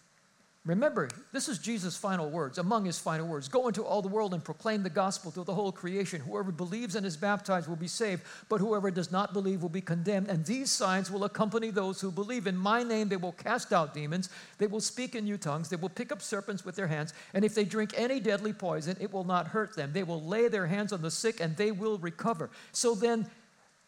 Remember, 0.68 1.08
this 1.32 1.48
is 1.48 1.60
Jesus' 1.60 1.96
final 1.96 2.30
words, 2.30 2.58
among 2.58 2.84
his 2.84 3.00
final 3.00 3.26
words 3.26 3.48
Go 3.48 3.70
into 3.70 3.84
all 3.84 4.02
the 4.02 4.10
world 4.10 4.34
and 4.34 4.44
proclaim 4.44 4.84
the 4.84 4.90
gospel 4.90 5.32
to 5.32 5.46
the 5.46 5.56
whole 5.56 5.72
creation. 5.72 6.20
Whoever 6.20 6.52
believes 6.52 6.96
and 6.96 7.06
is 7.06 7.16
baptized 7.16 7.70
will 7.70 7.78
be 7.78 7.88
saved, 7.88 8.24
but 8.50 8.60
whoever 8.60 8.92
does 8.92 9.10
not 9.10 9.32
believe 9.32 9.62
will 9.62 9.70
be 9.70 9.80
condemned. 9.80 10.28
And 10.28 10.46
these 10.46 10.70
signs 10.70 11.10
will 11.10 11.24
accompany 11.24 11.70
those 11.70 12.02
who 12.02 12.12
believe. 12.12 12.48
In 12.48 12.58
my 12.58 12.84
name, 12.84 13.08
they 13.08 13.16
will 13.16 13.32
cast 13.32 13.72
out 13.72 13.94
demons, 13.94 14.30
they 14.58 14.68
will 14.68 14.82
speak 14.82 15.16
in 15.16 15.24
new 15.24 15.38
tongues, 15.38 15.70
they 15.70 15.78
will 15.78 15.88
pick 15.88 16.12
up 16.12 16.22
serpents 16.22 16.66
with 16.66 16.76
their 16.76 16.88
hands, 16.88 17.14
and 17.34 17.46
if 17.46 17.56
they 17.56 17.64
drink 17.64 17.94
any 17.96 18.20
deadly 18.20 18.52
poison, 18.52 18.98
it 19.00 19.14
will 19.14 19.24
not 19.24 19.48
hurt 19.48 19.74
them. 19.74 19.94
They 19.94 20.04
will 20.04 20.22
lay 20.22 20.50
their 20.50 20.68
hands 20.68 20.92
on 20.92 21.02
the 21.02 21.12
sick, 21.12 21.40
and 21.40 21.56
they 21.56 21.72
will 21.72 21.98
recover. 21.98 22.50
So 22.74 22.94
then, 22.94 23.30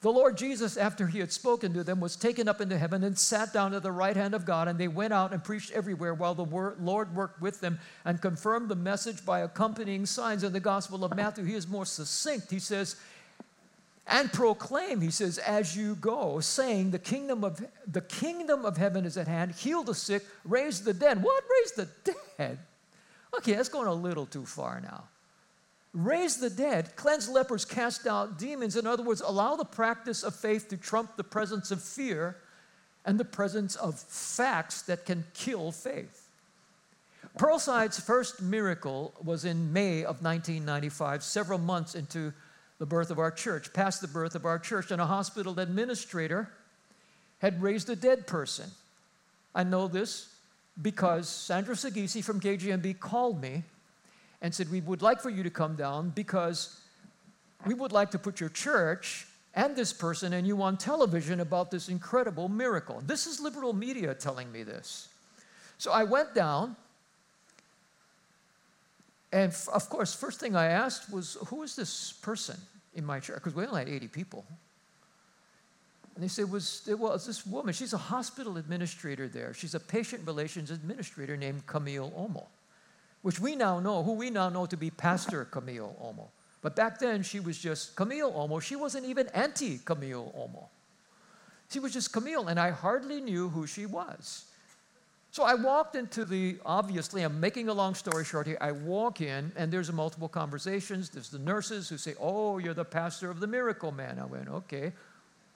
the 0.02 0.12
Lord 0.12 0.38
Jesus, 0.38 0.78
after 0.78 1.08
he 1.08 1.20
had 1.20 1.34
spoken 1.34 1.74
to 1.74 1.84
them, 1.84 2.00
was 2.00 2.16
taken 2.16 2.48
up 2.48 2.62
into 2.62 2.78
heaven 2.78 3.04
and 3.04 3.20
sat 3.20 3.52
down 3.52 3.74
at 3.74 3.84
the 3.84 3.92
right 3.92 4.16
hand 4.16 4.34
of 4.34 4.46
God. 4.46 4.70
And 4.70 4.80
they 4.80 4.88
went 4.88 5.12
out 5.12 5.34
and 5.34 5.44
preached 5.44 5.72
everywhere 5.72 6.14
while 6.14 6.34
the 6.34 6.46
Lord 6.46 7.14
worked 7.14 7.42
with 7.42 7.60
them 7.60 7.80
and 8.06 8.22
confirmed 8.22 8.70
the 8.70 8.78
message 8.78 9.26
by 9.26 9.42
accompanying 9.42 10.06
signs. 10.06 10.46
In 10.46 10.54
the 10.54 10.62
Gospel 10.62 11.04
of 11.04 11.16
Matthew, 11.18 11.44
he 11.44 11.54
is 11.54 11.68
more 11.68 11.86
succinct. 11.86 12.50
He 12.50 12.60
says, 12.60 12.96
and 14.08 14.32
proclaim, 14.32 15.02
he 15.02 15.12
says, 15.12 15.38
as 15.38 15.76
you 15.76 15.96
go, 15.96 16.40
saying, 16.40 16.92
the 16.92 17.00
kingdom 17.00 17.44
of 17.44 17.64
the 17.86 18.02
kingdom 18.02 18.64
of 18.66 18.78
heaven 18.78 19.06
is 19.06 19.18
at 19.18 19.28
hand. 19.28 19.52
Heal 19.52 19.84
the 19.84 19.94
sick, 19.94 20.26
raise 20.46 20.82
the 20.82 20.94
dead. 20.94 21.22
What? 21.22 21.44
Raise 21.62 21.72
the 21.74 21.90
dead? 22.38 22.58
Okay, 23.38 23.54
that's 23.54 23.70
going 23.70 23.88
a 23.88 23.94
little 23.94 24.26
too 24.26 24.46
far 24.46 24.80
now 24.82 25.04
raise 25.94 26.38
the 26.38 26.50
dead, 26.50 26.96
cleanse 26.96 27.28
lepers, 27.28 27.66
cast 27.66 28.08
out 28.08 28.38
demons. 28.38 28.76
In 28.76 28.86
other 28.86 29.04
words, 29.04 29.22
allow 29.22 29.56
the 29.56 29.66
practice 29.66 30.24
of 30.24 30.36
faith 30.36 30.70
to 30.70 30.78
trump 30.78 31.16
the 31.16 31.24
presence 31.24 31.72
of 31.72 31.82
fear 31.82 32.38
and 33.06 33.20
the 33.20 33.26
presence 33.26 33.76
of 33.76 34.00
facts 34.00 34.84
that 34.84 35.06
can 35.06 35.24
kill 35.34 35.72
faith. 35.72 36.28
Pearlside's 37.38 38.00
first 38.00 38.42
miracle 38.42 39.14
was 39.24 39.46
in 39.46 39.72
May 39.72 40.00
of 40.02 40.22
1995, 40.24 41.24
several 41.24 41.60
months 41.60 41.96
into 41.96 42.34
the 42.80 42.86
birth 42.86 43.12
of 43.12 43.20
our 43.20 43.32
church, 43.32 43.74
past 43.74 44.02
the 44.02 44.08
birth 44.08 44.36
of 44.36 44.46
our 44.46 44.60
church, 44.60 44.92
and 44.92 45.02
a 45.02 45.06
hospital 45.06 45.60
administrator 45.60 46.50
had 47.40 47.62
raised 47.62 47.90
a 47.90 47.96
dead 47.96 48.28
person. 48.28 48.70
I 49.56 49.64
know 49.64 49.88
this 49.88 50.34
because 50.82 51.28
Sandra 51.28 51.76
Sagisi 51.76 52.24
from 52.24 52.40
KGMB 52.40 53.00
called 53.00 53.42
me 53.42 53.64
and 54.42 54.54
said, 54.54 54.72
We 54.72 54.82
would 54.82 55.02
like 55.02 55.22
for 55.22 55.30
you 55.30 55.44
to 55.44 55.50
come 55.50 55.76
down 55.76 56.10
because 56.10 56.80
we 57.66 57.74
would 57.74 57.92
like 57.92 58.12
to 58.12 58.20
put 58.20 58.40
your 58.40 58.50
church 58.50 59.28
and 59.56 59.76
this 59.76 59.92
person 59.92 60.34
and 60.34 60.48
you 60.48 60.62
on 60.62 60.78
television 60.78 61.40
about 61.40 61.72
this 61.72 61.90
incredible 61.90 62.48
miracle. 62.48 63.02
This 63.06 63.28
is 63.28 63.40
liberal 63.40 63.74
media 63.74 64.14
telling 64.14 64.52
me 64.52 64.64
this. 64.64 65.10
So 65.78 65.92
I 65.92 66.04
went 66.04 66.36
down, 66.36 66.76
and 69.32 69.54
of 69.74 69.90
course, 69.90 70.14
first 70.14 70.40
thing 70.40 70.56
I 70.56 70.68
asked 70.68 71.12
was, 71.12 71.38
Who 71.48 71.64
is 71.64 71.76
this 71.76 72.14
person 72.14 72.58
in 72.94 73.06
my 73.06 73.20
church? 73.20 73.36
Because 73.36 73.56
we 73.56 73.66
only 73.66 73.82
had 73.82 73.90
80 73.90 74.08
people. 74.10 74.46
And 76.16 76.24
they 76.26 76.28
said, 76.28 76.52
was, 76.52 76.82
was 76.86 77.26
this 77.26 77.46
woman. 77.46 77.74
She's 77.74 77.94
a 77.94 77.98
hospital 77.98 78.58
administrator 78.58 79.30
there. 79.30 79.54
She's 79.54 79.74
a 79.74 79.80
patient 79.80 80.28
relations 80.28 80.70
administrator 80.70 81.38
named 81.38 81.66
Camille 81.66 82.12
Omo 82.12 82.46
which 83.22 83.40
we 83.40 83.56
now 83.56 83.80
know, 83.80 84.04
who 84.04 84.14
we 84.14 84.30
now 84.30 84.50
know 84.50 84.66
to 84.66 84.78
be 84.78 84.90
Pastor 84.90 85.46
Camille 85.46 85.96
Omo. 86.02 86.28
But 86.62 86.76
back 86.76 87.00
then, 87.00 87.24
she 87.24 87.40
was 87.40 87.58
just 87.58 87.96
Camille 87.96 88.32
Omo. 88.32 88.62
She 88.62 88.76
wasn't 88.76 89.06
even 89.06 89.28
anti 89.34 89.78
Camille 89.80 90.34
Omo. 90.38 90.68
She 91.72 91.80
was 91.80 91.94
just 91.94 92.12
Camille, 92.12 92.48
and 92.48 92.60
I 92.60 92.72
hardly 92.72 93.22
knew 93.22 93.50
who 93.50 93.68
she 93.68 93.86
was. 93.86 94.46
So 95.32 95.44
I 95.44 95.54
walked 95.54 95.96
into 95.96 96.26
the, 96.26 96.58
obviously, 96.66 97.22
I'm 97.22 97.40
making 97.40 97.70
a 97.70 97.74
long 97.74 97.94
story 97.94 98.26
short 98.26 98.48
here. 98.48 98.58
I 98.60 98.72
walk 98.72 99.22
in, 99.22 99.52
and 99.56 99.72
there's 99.72 99.92
multiple 99.92 100.28
conversations. 100.28 101.10
There's 101.10 101.30
the 101.30 101.38
nurses 101.38 101.88
who 101.88 101.98
say, 101.98 102.16
Oh, 102.20 102.58
you're 102.58 102.74
the 102.74 102.86
pastor 102.86 103.30
of 103.30 103.40
the 103.40 103.48
Miracle 103.48 103.92
Man. 103.92 104.18
I 104.20 104.26
went, 104.26 104.50
Okay, 104.50 104.92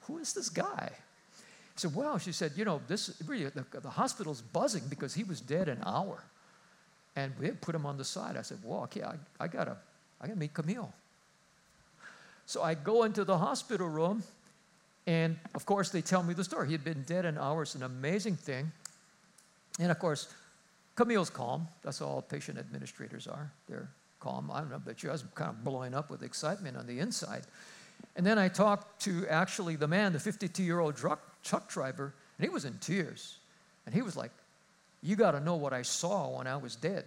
who 0.02 0.18
is 0.18 0.32
this 0.32 0.48
guy? 0.48 0.90
I 0.92 1.76
said, 1.76 1.94
Well, 1.94 2.18
she 2.18 2.30
said, 2.30 2.52
You 2.54 2.64
know, 2.64 2.80
this 2.86 3.20
really, 3.26 3.46
the, 3.46 3.64
the 3.80 3.90
hospital's 3.90 4.42
buzzing 4.42 4.84
because 4.88 5.12
he 5.12 5.24
was 5.24 5.40
dead 5.40 5.68
an 5.68 5.82
hour. 5.84 6.22
And 7.16 7.32
we 7.38 7.50
put 7.50 7.74
him 7.74 7.86
on 7.86 7.96
the 7.96 8.04
side. 8.04 8.36
I 8.36 8.42
said, 8.42 8.58
well, 8.64 8.82
okay, 8.84 9.02
I, 9.02 9.14
I 9.38 9.48
gotta, 9.48 9.76
I 10.20 10.26
gotta 10.26 10.38
meet 10.38 10.54
Camille. 10.54 10.92
So 12.46 12.62
I 12.62 12.74
go 12.74 13.04
into 13.04 13.24
the 13.24 13.38
hospital 13.38 13.88
room, 13.88 14.22
and 15.06 15.36
of 15.54 15.64
course 15.64 15.90
they 15.90 16.02
tell 16.02 16.22
me 16.22 16.34
the 16.34 16.44
story. 16.44 16.66
He 16.66 16.72
had 16.72 16.84
been 16.84 17.02
dead 17.02 17.24
an 17.24 17.38
hour. 17.38 17.62
It's 17.62 17.74
an 17.74 17.82
amazing 17.82 18.36
thing. 18.36 18.70
And 19.78 19.90
of 19.90 19.98
course, 19.98 20.28
Camille's 20.94 21.30
calm. 21.30 21.68
That's 21.82 22.00
all 22.00 22.22
patient 22.22 22.58
administrators 22.58 23.26
are. 23.26 23.50
They're 23.68 23.88
calm. 24.20 24.50
I 24.50 24.60
don't 24.60 24.70
know, 24.70 24.82
but 24.84 25.02
you, 25.02 25.08
I 25.08 25.12
was 25.12 25.24
kind 25.34 25.50
of 25.50 25.64
blowing 25.64 25.94
up 25.94 26.10
with 26.10 26.22
excitement 26.22 26.76
on 26.76 26.86
the 26.86 26.98
inside. 26.98 27.42
And 28.16 28.24
then 28.24 28.38
I 28.38 28.48
talked 28.48 29.02
to 29.02 29.26
actually 29.28 29.76
the 29.76 29.88
man, 29.88 30.12
the 30.12 30.20
52 30.20 30.62
year 30.62 30.80
old 30.80 30.96
truck, 30.96 31.20
truck 31.42 31.68
driver, 31.68 32.14
and 32.38 32.44
he 32.44 32.52
was 32.52 32.64
in 32.64 32.78
tears. 32.78 33.38
And 33.86 33.94
he 33.94 34.02
was 34.02 34.16
like, 34.16 34.30
you 35.04 35.16
got 35.16 35.32
to 35.32 35.40
know 35.40 35.56
what 35.56 35.74
I 35.74 35.82
saw 35.82 36.38
when 36.38 36.46
I 36.46 36.56
was 36.56 36.76
dead. 36.76 37.04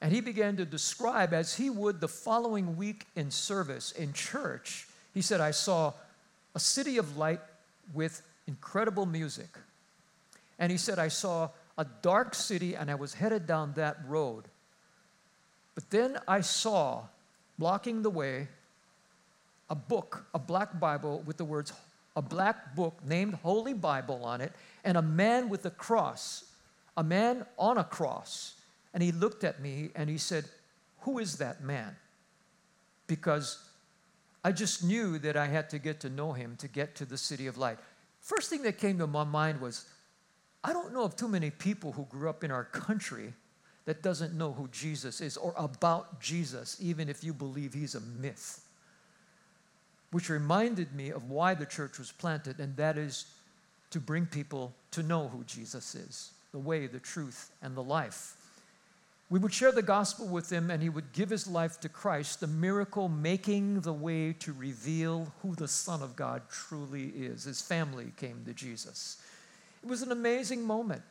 And 0.00 0.12
he 0.12 0.20
began 0.20 0.56
to 0.56 0.64
describe, 0.64 1.32
as 1.32 1.54
he 1.54 1.70
would 1.70 2.00
the 2.00 2.08
following 2.08 2.76
week 2.76 3.06
in 3.14 3.30
service 3.30 3.92
in 3.92 4.12
church, 4.12 4.88
he 5.14 5.22
said, 5.22 5.40
I 5.40 5.52
saw 5.52 5.92
a 6.56 6.60
city 6.60 6.98
of 6.98 7.16
light 7.16 7.40
with 7.94 8.22
incredible 8.48 9.06
music. 9.06 9.48
And 10.58 10.72
he 10.72 10.78
said, 10.78 10.98
I 10.98 11.08
saw 11.08 11.50
a 11.76 11.86
dark 12.02 12.34
city 12.34 12.74
and 12.74 12.90
I 12.90 12.96
was 12.96 13.14
headed 13.14 13.46
down 13.46 13.74
that 13.76 13.98
road. 14.08 14.44
But 15.76 15.88
then 15.90 16.18
I 16.26 16.40
saw, 16.40 17.02
blocking 17.56 18.02
the 18.02 18.10
way, 18.10 18.48
a 19.70 19.76
book, 19.76 20.24
a 20.34 20.40
black 20.40 20.80
Bible 20.80 21.22
with 21.24 21.36
the 21.36 21.44
words, 21.44 21.72
a 22.16 22.22
black 22.22 22.74
book 22.74 22.98
named 23.06 23.34
Holy 23.34 23.74
Bible 23.74 24.24
on 24.24 24.40
it, 24.40 24.52
and 24.82 24.96
a 24.96 25.02
man 25.02 25.48
with 25.48 25.64
a 25.66 25.70
cross 25.70 26.44
a 26.98 27.04
man 27.04 27.46
on 27.56 27.78
a 27.78 27.84
cross. 27.84 28.56
And 28.92 29.02
he 29.02 29.12
looked 29.12 29.44
at 29.44 29.60
me 29.60 29.90
and 29.94 30.10
he 30.10 30.18
said, 30.18 30.44
Who 31.02 31.18
is 31.18 31.38
that 31.38 31.62
man? 31.62 31.96
Because 33.06 33.64
I 34.44 34.50
just 34.50 34.84
knew 34.84 35.18
that 35.20 35.36
I 35.36 35.46
had 35.46 35.70
to 35.70 35.78
get 35.78 36.00
to 36.00 36.10
know 36.10 36.32
him 36.32 36.56
to 36.58 36.68
get 36.68 36.96
to 36.96 37.04
the 37.04 37.16
city 37.16 37.46
of 37.46 37.56
light. 37.56 37.78
First 38.20 38.50
thing 38.50 38.62
that 38.62 38.78
came 38.78 38.98
to 38.98 39.06
my 39.06 39.24
mind 39.24 39.60
was, 39.60 39.86
I 40.64 40.72
don't 40.72 40.92
know 40.92 41.04
of 41.04 41.14
too 41.14 41.28
many 41.28 41.50
people 41.50 41.92
who 41.92 42.04
grew 42.06 42.28
up 42.28 42.42
in 42.42 42.50
our 42.50 42.64
country 42.64 43.32
that 43.84 44.02
doesn't 44.02 44.34
know 44.34 44.52
who 44.52 44.68
Jesus 44.68 45.20
is 45.20 45.36
or 45.36 45.54
about 45.56 46.20
Jesus, 46.20 46.76
even 46.80 47.08
if 47.08 47.22
you 47.22 47.32
believe 47.32 47.72
he's 47.72 47.94
a 47.94 48.00
myth. 48.00 48.64
Which 50.10 50.28
reminded 50.30 50.94
me 50.94 51.10
of 51.10 51.30
why 51.30 51.54
the 51.54 51.64
church 51.64 51.98
was 51.98 52.10
planted, 52.10 52.58
and 52.58 52.76
that 52.76 52.98
is 52.98 53.26
to 53.90 54.00
bring 54.00 54.26
people 54.26 54.74
to 54.90 55.02
know 55.02 55.28
who 55.28 55.44
Jesus 55.44 55.94
is 55.94 56.32
the 56.52 56.58
way, 56.58 56.86
the 56.86 57.00
truth, 57.00 57.50
and 57.62 57.76
the 57.76 57.82
life. 57.82 58.34
We 59.30 59.38
would 59.38 59.52
share 59.52 59.72
the 59.72 59.82
gospel 59.82 60.26
with 60.26 60.50
him, 60.50 60.70
and 60.70 60.82
he 60.82 60.88
would 60.88 61.12
give 61.12 61.28
his 61.28 61.46
life 61.46 61.78
to 61.80 61.88
Christ, 61.88 62.40
the 62.40 62.46
miracle 62.46 63.10
making 63.10 63.82
the 63.82 63.92
way 63.92 64.32
to 64.40 64.54
reveal 64.54 65.32
who 65.42 65.54
the 65.54 65.68
Son 65.68 66.02
of 66.02 66.16
God 66.16 66.42
truly 66.50 67.08
is. 67.08 67.44
His 67.44 67.60
family 67.60 68.12
came 68.16 68.42
to 68.46 68.54
Jesus. 68.54 69.22
It 69.82 69.88
was 69.88 70.00
an 70.00 70.12
amazing 70.12 70.64
moment. 70.64 71.02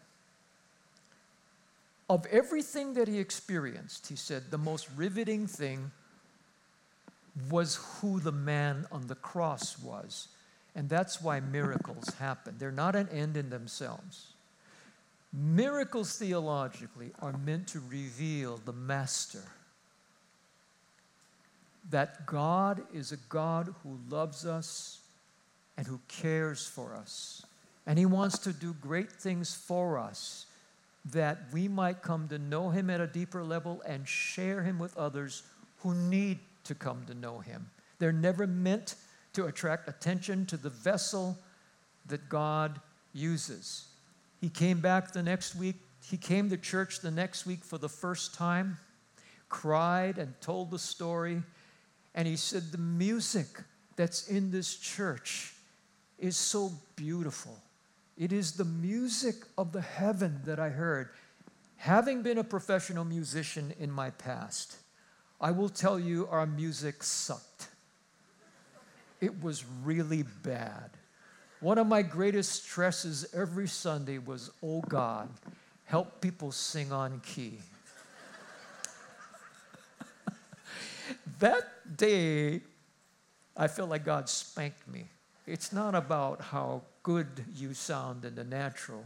Of 2.10 2.26
everything 2.32 2.96
that 2.96 3.08
he 3.08 3.20
experienced, 3.20 4.08
he 4.08 4.16
said, 4.16 4.50
the 4.50 4.58
most 4.58 4.88
riveting 4.96 5.46
thing 5.46 5.92
was 7.52 7.76
who 7.76 8.20
the 8.20 8.32
man 8.32 8.88
on 8.92 9.06
the 9.08 9.16
cross 9.16 9.78
was. 9.78 10.30
And 10.74 10.90
that's 10.90 11.22
why 11.22 11.40
miracles 11.40 12.10
happen. 12.18 12.56
They're 12.58 12.72
not 12.72 12.96
an 12.96 13.10
end 13.10 13.38
in 13.38 13.50
themselves. 13.50 14.34
Miracles 15.34 16.18
theologically 16.18 17.12
are 17.20 17.38
meant 17.38 17.68
to 17.68 17.82
reveal 17.90 18.60
the 18.66 18.74
master. 18.74 19.44
That 21.90 22.26
God 22.26 22.82
is 22.94 23.12
a 23.12 23.18
God 23.30 23.74
who 23.84 24.00
loves 24.10 24.46
us 24.46 25.00
and 25.78 25.86
who 25.86 26.00
cares 26.08 26.66
for 26.66 26.96
us. 26.96 27.46
And 27.86 27.98
He 27.98 28.06
wants 28.06 28.40
to 28.40 28.54
do 28.54 28.74
great 28.74 29.12
things 29.12 29.54
for 29.54 29.98
us 29.98 30.46
that 31.12 31.38
we 31.54 31.68
might 31.68 32.02
come 32.02 32.28
to 32.28 32.38
know 32.38 32.70
Him 32.70 32.90
at 32.90 33.00
a 33.00 33.08
deeper 33.08 33.44
level 33.44 33.82
and 33.86 34.08
share 34.08 34.64
Him 34.64 34.80
with 34.80 34.98
others 34.98 35.44
who 35.80 35.94
need 35.94 36.40
to 36.66 36.76
come 36.76 37.06
to 37.08 37.14
know 37.14 37.40
Him. 37.40 37.70
They're 38.00 38.12
never 38.12 38.46
meant 38.46 38.96
to 39.34 39.46
attract 39.46 39.88
attention 39.88 40.46
to 40.48 40.58
the 40.58 40.70
vessel 40.70 41.38
that 42.08 42.28
God 42.28 42.82
uses. 43.14 43.88
He 44.40 44.50
came 44.50 44.80
back 44.80 45.12
the 45.12 45.24
next 45.24 45.56
week. 45.56 45.76
He 46.10 46.18
came 46.18 46.50
to 46.50 46.58
church 46.58 47.02
the 47.02 47.12
next 47.12 47.46
week 47.46 47.64
for 47.64 47.78
the 47.78 47.90
first 47.90 48.34
time, 48.34 48.78
cried 49.50 50.18
and 50.18 50.40
told 50.42 50.72
the 50.72 50.80
story. 50.80 51.42
And 52.16 52.28
he 52.28 52.36
said, 52.36 52.72
The 52.72 52.78
music 52.78 53.48
that's 53.96 54.28
in 54.28 54.52
this 54.52 54.76
church 54.76 55.54
is 56.18 56.38
so 56.38 56.72
beautiful. 56.96 57.58
It 58.18 58.34
is 58.34 58.54
the 58.54 58.66
music 58.66 59.36
of 59.58 59.72
the 59.72 59.82
heaven 59.82 60.42
that 60.46 60.60
I 60.60 60.70
heard. 60.70 61.10
Having 61.78 62.24
been 62.24 62.40
a 62.40 62.44
professional 62.44 63.06
musician 63.06 63.74
in 63.80 63.92
my 63.92 64.10
past, 64.10 64.78
I 65.40 65.52
will 65.52 65.70
tell 65.70 66.00
you 66.00 66.28
our 66.32 66.48
music 66.48 67.04
sucked. 67.04 67.68
It 69.22 69.44
was 69.44 69.66
really 69.84 70.24
bad. 70.24 70.97
One 71.60 71.80
of 71.80 71.88
my 71.88 72.04
greatest 72.04 72.66
stresses 72.66 73.26
every 73.34 73.68
Sunday 73.68 74.20
was, 74.20 74.52
oh 74.62 74.82
God, 74.82 75.28
help 75.86 76.22
people 76.22 76.52
sing 76.52 76.92
on 76.92 77.20
key. 77.22 77.58
that 81.40 81.98
day, 81.98 82.62
I 83.56 83.68
felt 83.68 83.90
like 83.90 84.06
God 84.06 84.30
spanked 84.30 84.88
me. 84.88 85.06
It's 85.48 85.74
not 85.74 85.96
about 85.96 86.42
how 86.42 86.84
good 87.02 87.46
you 87.56 87.74
sound 87.74 88.24
in 88.24 88.36
the 88.36 88.44
natural, 88.44 89.04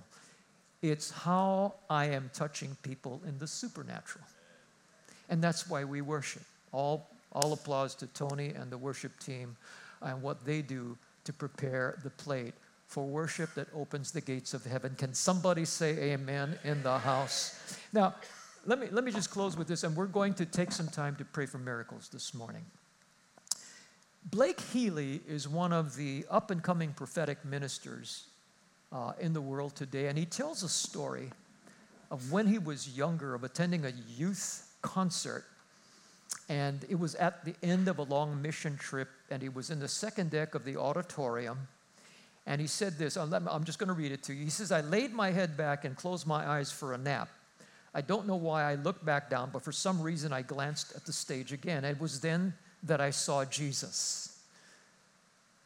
it's 0.81 1.11
how 1.11 1.75
I 1.89 2.05
am 2.07 2.31
touching 2.33 2.75
people 2.81 3.21
in 3.25 3.37
the 3.37 3.47
supernatural. 3.47 4.25
And 5.29 5.41
that's 5.41 5.69
why 5.69 5.85
we 5.85 6.01
worship. 6.01 6.41
All, 6.73 7.07
all 7.31 7.53
applause 7.53 7.95
to 7.95 8.07
Tony 8.07 8.49
and 8.49 8.69
the 8.69 8.77
worship 8.77 9.17
team 9.19 9.55
and 10.01 10.21
what 10.21 10.43
they 10.43 10.61
do 10.61 10.97
to 11.23 11.33
prepare 11.33 11.99
the 12.03 12.09
plate 12.09 12.53
for 12.87 13.05
worship 13.05 13.53
that 13.55 13.67
opens 13.73 14.11
the 14.11 14.21
gates 14.21 14.53
of 14.53 14.65
heaven. 14.65 14.95
Can 14.97 15.13
somebody 15.13 15.65
say 15.65 16.11
amen 16.11 16.59
in 16.63 16.83
the 16.83 16.97
house? 16.97 17.77
Now, 17.93 18.15
let 18.65 18.79
me, 18.79 18.87
let 18.91 19.03
me 19.03 19.11
just 19.11 19.31
close 19.31 19.55
with 19.57 19.67
this, 19.67 19.83
and 19.83 19.95
we're 19.95 20.05
going 20.07 20.33
to 20.35 20.45
take 20.45 20.71
some 20.71 20.87
time 20.87 21.15
to 21.15 21.25
pray 21.25 21.45
for 21.45 21.57
miracles 21.57 22.09
this 22.09 22.33
morning. 22.33 22.63
Blake 24.25 24.59
Healy 24.59 25.21
is 25.27 25.47
one 25.47 25.73
of 25.73 25.95
the 25.95 26.25
up 26.29 26.51
and 26.51 26.61
coming 26.61 26.93
prophetic 26.93 27.43
ministers 27.43 28.25
uh, 28.91 29.13
in 29.19 29.33
the 29.33 29.41
world 29.41 29.75
today, 29.75 30.07
and 30.07 30.17
he 30.17 30.25
tells 30.25 30.61
a 30.61 30.69
story 30.69 31.31
of 32.11 32.31
when 32.31 32.45
he 32.45 32.59
was 32.59 32.95
younger, 32.95 33.33
of 33.33 33.43
attending 33.43 33.85
a 33.85 33.93
youth 34.15 34.75
concert 34.81 35.45
and 36.49 36.85
it 36.89 36.99
was 36.99 37.15
at 37.15 37.45
the 37.45 37.55
end 37.63 37.87
of 37.87 37.99
a 37.99 38.03
long 38.03 38.41
mission 38.41 38.77
trip, 38.77 39.09
and 39.29 39.41
he 39.41 39.49
was 39.49 39.69
in 39.69 39.79
the 39.79 39.87
second 39.87 40.31
deck 40.31 40.55
of 40.55 40.65
the 40.65 40.77
auditorium. 40.77 41.67
And 42.45 42.59
he 42.59 42.67
said 42.67 42.97
this 42.97 43.17
uh, 43.17 43.39
I'm 43.49 43.63
just 43.63 43.79
going 43.79 43.87
to 43.87 43.93
read 43.93 44.11
it 44.11 44.23
to 44.23 44.33
you. 44.33 44.43
He 44.43 44.49
says, 44.49 44.71
I 44.71 44.81
laid 44.81 45.13
my 45.13 45.31
head 45.31 45.55
back 45.55 45.85
and 45.85 45.95
closed 45.95 46.25
my 46.25 46.47
eyes 46.47 46.71
for 46.71 46.93
a 46.93 46.97
nap. 46.97 47.29
I 47.93 48.01
don't 48.01 48.25
know 48.25 48.37
why 48.37 48.63
I 48.63 48.75
looked 48.75 49.05
back 49.05 49.29
down, 49.29 49.49
but 49.51 49.63
for 49.63 49.71
some 49.71 50.01
reason 50.01 50.31
I 50.31 50.41
glanced 50.41 50.95
at 50.95 51.05
the 51.05 51.13
stage 51.13 51.51
again. 51.51 51.83
It 51.83 51.99
was 51.99 52.21
then 52.21 52.53
that 52.83 53.01
I 53.01 53.11
saw 53.11 53.45
Jesus. 53.45 54.30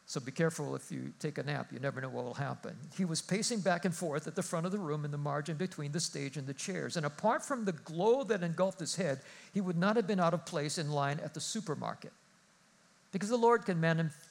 So 0.08 0.20
be 0.20 0.30
careful 0.30 0.76
if 0.76 0.92
you 0.92 1.12
take 1.18 1.36
a 1.36 1.42
nap, 1.42 1.72
you 1.72 1.80
never 1.80 2.00
know 2.00 2.08
what 2.08 2.24
will 2.24 2.34
happen. 2.34 2.76
He 2.96 3.04
was 3.04 3.20
pacing 3.20 3.60
back 3.60 3.84
and 3.84 3.92
forth 3.92 4.28
at 4.28 4.36
the 4.36 4.42
front 4.42 4.64
of 4.64 4.70
the 4.70 4.78
room 4.78 5.04
in 5.04 5.10
the 5.10 5.18
margin 5.18 5.56
between 5.56 5.90
the 5.90 5.98
stage 5.98 6.36
and 6.36 6.46
the 6.46 6.54
chairs. 6.54 6.96
And 6.96 7.04
apart 7.04 7.44
from 7.44 7.64
the 7.64 7.72
glow 7.72 8.22
that 8.22 8.44
engulfed 8.44 8.78
his 8.78 8.94
head, 8.94 9.18
he 9.52 9.60
would 9.60 9.76
not 9.76 9.96
have 9.96 10.06
been 10.06 10.20
out 10.20 10.32
of 10.32 10.46
place 10.46 10.78
in 10.78 10.92
line 10.92 11.18
at 11.24 11.34
the 11.34 11.40
supermarket. 11.40 12.12
Because 13.10 13.30
the 13.30 13.36
Lord 13.36 13.64
can 13.64 13.80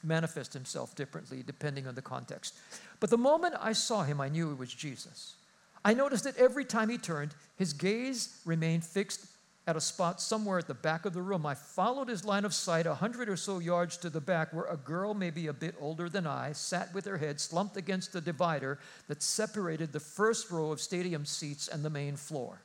manifest 0.03 0.53
himself 0.53 0.95
differently 0.95 1.43
depending 1.45 1.87
on 1.87 1.95
the 1.95 2.01
context. 2.01 2.55
But 3.01 3.09
the 3.09 3.17
moment 3.17 3.55
I 3.59 3.73
saw 3.73 4.03
him, 4.03 4.21
I 4.21 4.29
knew 4.29 4.51
it 4.51 4.57
was 4.57 4.73
Jesus. 4.73 5.35
I 5.83 5.93
noticed 5.93 6.23
that 6.23 6.37
every 6.37 6.63
time 6.63 6.87
he 6.87 6.97
turned, 6.97 7.35
his 7.57 7.73
gaze 7.73 8.39
remained 8.45 8.85
fixed 8.85 9.25
at 9.67 9.75
a 9.75 9.81
spot 9.81 10.21
somewhere 10.21 10.59
at 10.59 10.67
the 10.67 10.73
back 10.73 11.05
of 11.05 11.13
the 11.13 11.21
room. 11.21 11.45
I 11.45 11.55
followed 11.55 12.07
his 12.07 12.23
line 12.23 12.45
of 12.45 12.53
sight 12.53 12.85
a 12.85 12.93
hundred 12.93 13.29
or 13.29 13.35
so 13.35 13.59
yards 13.59 13.97
to 13.97 14.09
the 14.09 14.21
back, 14.21 14.53
where 14.53 14.65
a 14.65 14.77
girl, 14.77 15.13
maybe 15.13 15.47
a 15.47 15.53
bit 15.53 15.75
older 15.79 16.07
than 16.07 16.27
I, 16.27 16.51
sat 16.51 16.93
with 16.93 17.05
her 17.05 17.17
head 17.17 17.39
slumped 17.39 17.75
against 17.75 18.13
the 18.13 18.21
divider 18.21 18.77
that 19.07 19.23
separated 19.23 19.91
the 19.91 19.99
first 19.99 20.51
row 20.51 20.71
of 20.71 20.79
stadium 20.79 21.25
seats 21.25 21.67
and 21.67 21.83
the 21.83 21.89
main 21.89 22.15
floor. 22.15 22.61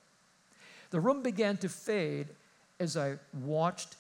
The 0.90 1.00
room 1.00 1.22
began 1.22 1.56
to 1.58 1.68
fade 1.68 2.28
as 2.78 2.96
I 2.96 3.14
watched 3.32 3.96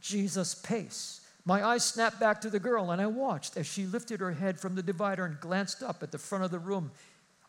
Jesus 0.00 0.54
pace. 0.54 1.22
My 1.44 1.64
eyes 1.64 1.84
snapped 1.84 2.20
back 2.20 2.40
to 2.42 2.50
the 2.50 2.60
girl, 2.60 2.92
and 2.92 3.00
I 3.02 3.06
watched 3.06 3.56
as 3.56 3.66
she 3.66 3.86
lifted 3.86 4.20
her 4.20 4.32
head 4.32 4.60
from 4.60 4.76
the 4.76 4.82
divider 4.82 5.24
and 5.24 5.40
glanced 5.40 5.82
up 5.82 6.02
at 6.02 6.12
the 6.12 6.18
front 6.18 6.44
of 6.44 6.50
the 6.50 6.58
room 6.58 6.92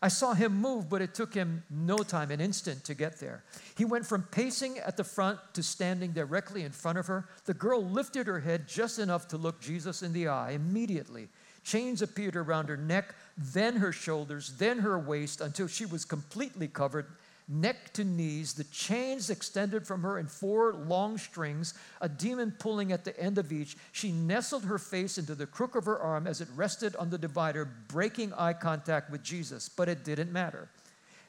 I 0.04 0.08
saw 0.08 0.34
him 0.34 0.60
move, 0.60 0.90
but 0.90 1.00
it 1.00 1.14
took 1.14 1.32
him 1.32 1.62
no 1.70 1.98
time, 1.98 2.32
an 2.32 2.40
instant, 2.40 2.82
to 2.84 2.94
get 2.94 3.20
there. 3.20 3.44
He 3.78 3.84
went 3.84 4.04
from 4.04 4.24
pacing 4.24 4.78
at 4.78 4.96
the 4.96 5.04
front 5.04 5.38
to 5.54 5.62
standing 5.62 6.10
directly 6.10 6.64
in 6.64 6.72
front 6.72 6.98
of 6.98 7.06
her. 7.06 7.28
The 7.44 7.54
girl 7.54 7.84
lifted 7.84 8.26
her 8.26 8.40
head 8.40 8.66
just 8.66 8.98
enough 8.98 9.28
to 9.28 9.36
look 9.36 9.60
Jesus 9.60 10.02
in 10.02 10.12
the 10.12 10.26
eye. 10.26 10.50
Immediately, 10.50 11.28
chains 11.62 12.02
appeared 12.02 12.34
around 12.34 12.68
her 12.68 12.76
neck, 12.76 13.14
then 13.38 13.76
her 13.76 13.92
shoulders, 13.92 14.54
then 14.58 14.80
her 14.80 14.98
waist, 14.98 15.40
until 15.40 15.68
she 15.68 15.86
was 15.86 16.04
completely 16.04 16.66
covered 16.66 17.06
neck 17.48 17.92
to 17.94 18.04
knees, 18.04 18.54
the 18.54 18.64
chains 18.64 19.30
extended 19.30 19.86
from 19.86 20.02
her 20.02 20.18
in 20.18 20.26
four 20.26 20.72
long 20.72 21.18
strings, 21.18 21.74
a 22.00 22.08
demon 22.08 22.52
pulling 22.58 22.92
at 22.92 23.04
the 23.04 23.18
end 23.18 23.38
of 23.38 23.52
each. 23.52 23.76
She 23.92 24.12
nestled 24.12 24.64
her 24.64 24.78
face 24.78 25.18
into 25.18 25.34
the 25.34 25.46
crook 25.46 25.74
of 25.74 25.84
her 25.84 25.98
arm 25.98 26.26
as 26.26 26.40
it 26.40 26.48
rested 26.54 26.96
on 26.96 27.10
the 27.10 27.18
divider, 27.18 27.64
breaking 27.88 28.32
eye 28.34 28.54
contact 28.54 29.10
with 29.10 29.22
Jesus, 29.22 29.68
but 29.68 29.88
it 29.88 30.04
didn't 30.04 30.32
matter. 30.32 30.68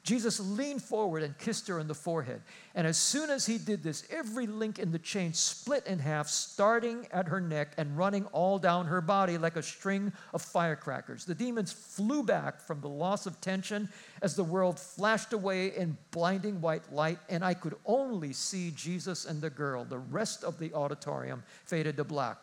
Jesus 0.03 0.37
leaned 0.41 0.83
forward 0.83 1.23
and 1.23 1.37
kissed 1.37 1.69
her 1.69 1.79
on 1.79 1.87
the 1.87 1.95
forehead. 1.95 2.41
And 2.75 2.85
as 2.85 2.97
soon 2.97 3.29
as 3.29 3.45
he 3.45 3.57
did 3.57 3.83
this, 3.83 4.05
every 4.11 4.47
link 4.47 4.77
in 4.77 4.91
the 4.91 4.99
chain 4.99 5.31
split 5.31 5.87
in 5.87 5.97
half, 5.97 6.27
starting 6.27 7.07
at 7.11 7.29
her 7.29 7.39
neck 7.39 7.73
and 7.77 7.97
running 7.97 8.25
all 8.27 8.59
down 8.59 8.85
her 8.87 8.99
body 8.99 9.37
like 9.37 9.55
a 9.55 9.63
string 9.63 10.11
of 10.33 10.41
firecrackers. 10.41 11.23
The 11.23 11.33
demons 11.33 11.71
flew 11.71 12.21
back 12.21 12.59
from 12.59 12.81
the 12.81 12.89
loss 12.89 13.25
of 13.25 13.39
tension 13.39 13.87
as 14.21 14.35
the 14.35 14.43
world 14.43 14.77
flashed 14.77 15.31
away 15.31 15.67
in 15.75 15.97
blinding 16.11 16.59
white 16.59 16.91
light, 16.91 17.19
and 17.29 17.43
I 17.43 17.53
could 17.53 17.75
only 17.85 18.33
see 18.33 18.71
Jesus 18.71 19.25
and 19.25 19.41
the 19.41 19.49
girl. 19.49 19.85
The 19.85 19.99
rest 19.99 20.43
of 20.43 20.59
the 20.59 20.73
auditorium 20.73 21.43
faded 21.63 21.95
to 21.95 22.03
black. 22.03 22.37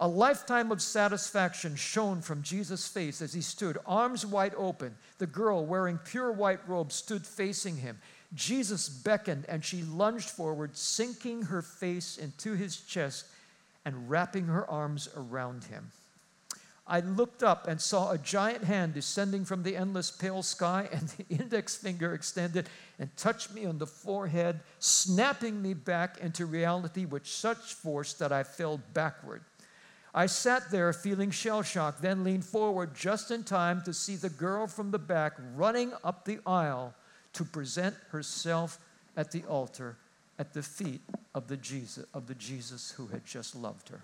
A 0.00 0.08
lifetime 0.08 0.72
of 0.72 0.82
satisfaction 0.82 1.76
shone 1.76 2.20
from 2.20 2.42
Jesus' 2.42 2.88
face 2.88 3.22
as 3.22 3.32
he 3.32 3.40
stood, 3.40 3.78
arms 3.86 4.26
wide 4.26 4.54
open. 4.56 4.96
The 5.18 5.26
girl, 5.26 5.64
wearing 5.64 5.98
pure 5.98 6.32
white 6.32 6.68
robes, 6.68 6.96
stood 6.96 7.24
facing 7.24 7.76
him. 7.76 7.98
Jesus 8.34 8.88
beckoned 8.88 9.46
and 9.48 9.64
she 9.64 9.82
lunged 9.82 10.30
forward, 10.30 10.76
sinking 10.76 11.42
her 11.42 11.62
face 11.62 12.18
into 12.18 12.54
his 12.54 12.78
chest 12.78 13.26
and 13.84 14.10
wrapping 14.10 14.46
her 14.46 14.68
arms 14.68 15.08
around 15.16 15.64
him. 15.64 15.92
I 16.86 17.00
looked 17.00 17.42
up 17.42 17.66
and 17.66 17.80
saw 17.80 18.10
a 18.10 18.18
giant 18.18 18.64
hand 18.64 18.92
descending 18.92 19.44
from 19.44 19.62
the 19.62 19.76
endless 19.76 20.10
pale 20.10 20.42
sky, 20.42 20.88
and 20.92 21.08
the 21.08 21.24
index 21.28 21.76
finger 21.76 22.12
extended 22.12 22.68
and 22.98 23.14
touched 23.16 23.54
me 23.54 23.64
on 23.64 23.78
the 23.78 23.86
forehead, 23.86 24.60
snapping 24.80 25.62
me 25.62 25.72
back 25.72 26.18
into 26.18 26.46
reality 26.46 27.04
with 27.04 27.26
such 27.26 27.74
force 27.74 28.12
that 28.14 28.32
I 28.32 28.42
fell 28.42 28.80
backward. 28.92 29.42
I 30.14 30.26
sat 30.26 30.70
there 30.70 30.92
feeling 30.92 31.32
shell 31.32 31.62
shocked, 31.62 32.00
then 32.00 32.22
leaned 32.22 32.44
forward 32.44 32.94
just 32.94 33.32
in 33.32 33.42
time 33.42 33.82
to 33.82 33.92
see 33.92 34.14
the 34.14 34.30
girl 34.30 34.68
from 34.68 34.92
the 34.92 34.98
back 34.98 35.32
running 35.56 35.92
up 36.04 36.24
the 36.24 36.38
aisle 36.46 36.94
to 37.32 37.44
present 37.44 37.96
herself 38.10 38.78
at 39.16 39.32
the 39.32 39.42
altar 39.44 39.96
at 40.38 40.52
the 40.52 40.62
feet 40.62 41.00
of 41.34 41.48
the 41.48 41.56
Jesus, 41.56 42.04
of 42.14 42.26
the 42.26 42.34
Jesus 42.34 42.92
who 42.92 43.08
had 43.08 43.24
just 43.24 43.54
loved 43.54 43.88
her. 43.88 44.02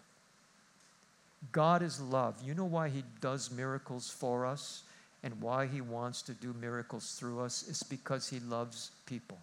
God 1.52 1.82
is 1.82 2.00
love. 2.00 2.36
You 2.44 2.54
know 2.54 2.64
why 2.64 2.88
He 2.88 3.04
does 3.20 3.50
miracles 3.50 4.10
for 4.10 4.44
us 4.44 4.82
and 5.22 5.40
why 5.40 5.66
He 5.66 5.80
wants 5.80 6.22
to 6.22 6.32
do 6.32 6.54
miracles 6.60 7.16
through 7.18 7.40
us? 7.40 7.64
It's 7.68 7.82
because 7.82 8.28
He 8.28 8.40
loves 8.40 8.90
people. 9.06 9.38